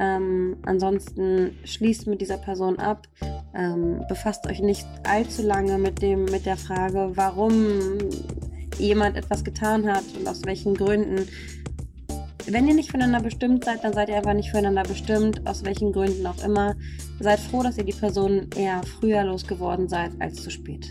[0.00, 3.06] Ähm, ansonsten schließt mit dieser Person ab.
[3.54, 7.98] Ähm, befasst euch nicht allzu lange mit, dem, mit der Frage, warum
[8.78, 11.28] jemand etwas getan hat und aus welchen Gründen.
[12.46, 15.92] Wenn ihr nicht füreinander bestimmt seid, dann seid ihr einfach nicht füreinander bestimmt, aus welchen
[15.92, 16.74] Gründen auch immer.
[17.20, 20.88] Seid froh, dass ihr die Person eher früher losgeworden seid als zu spät.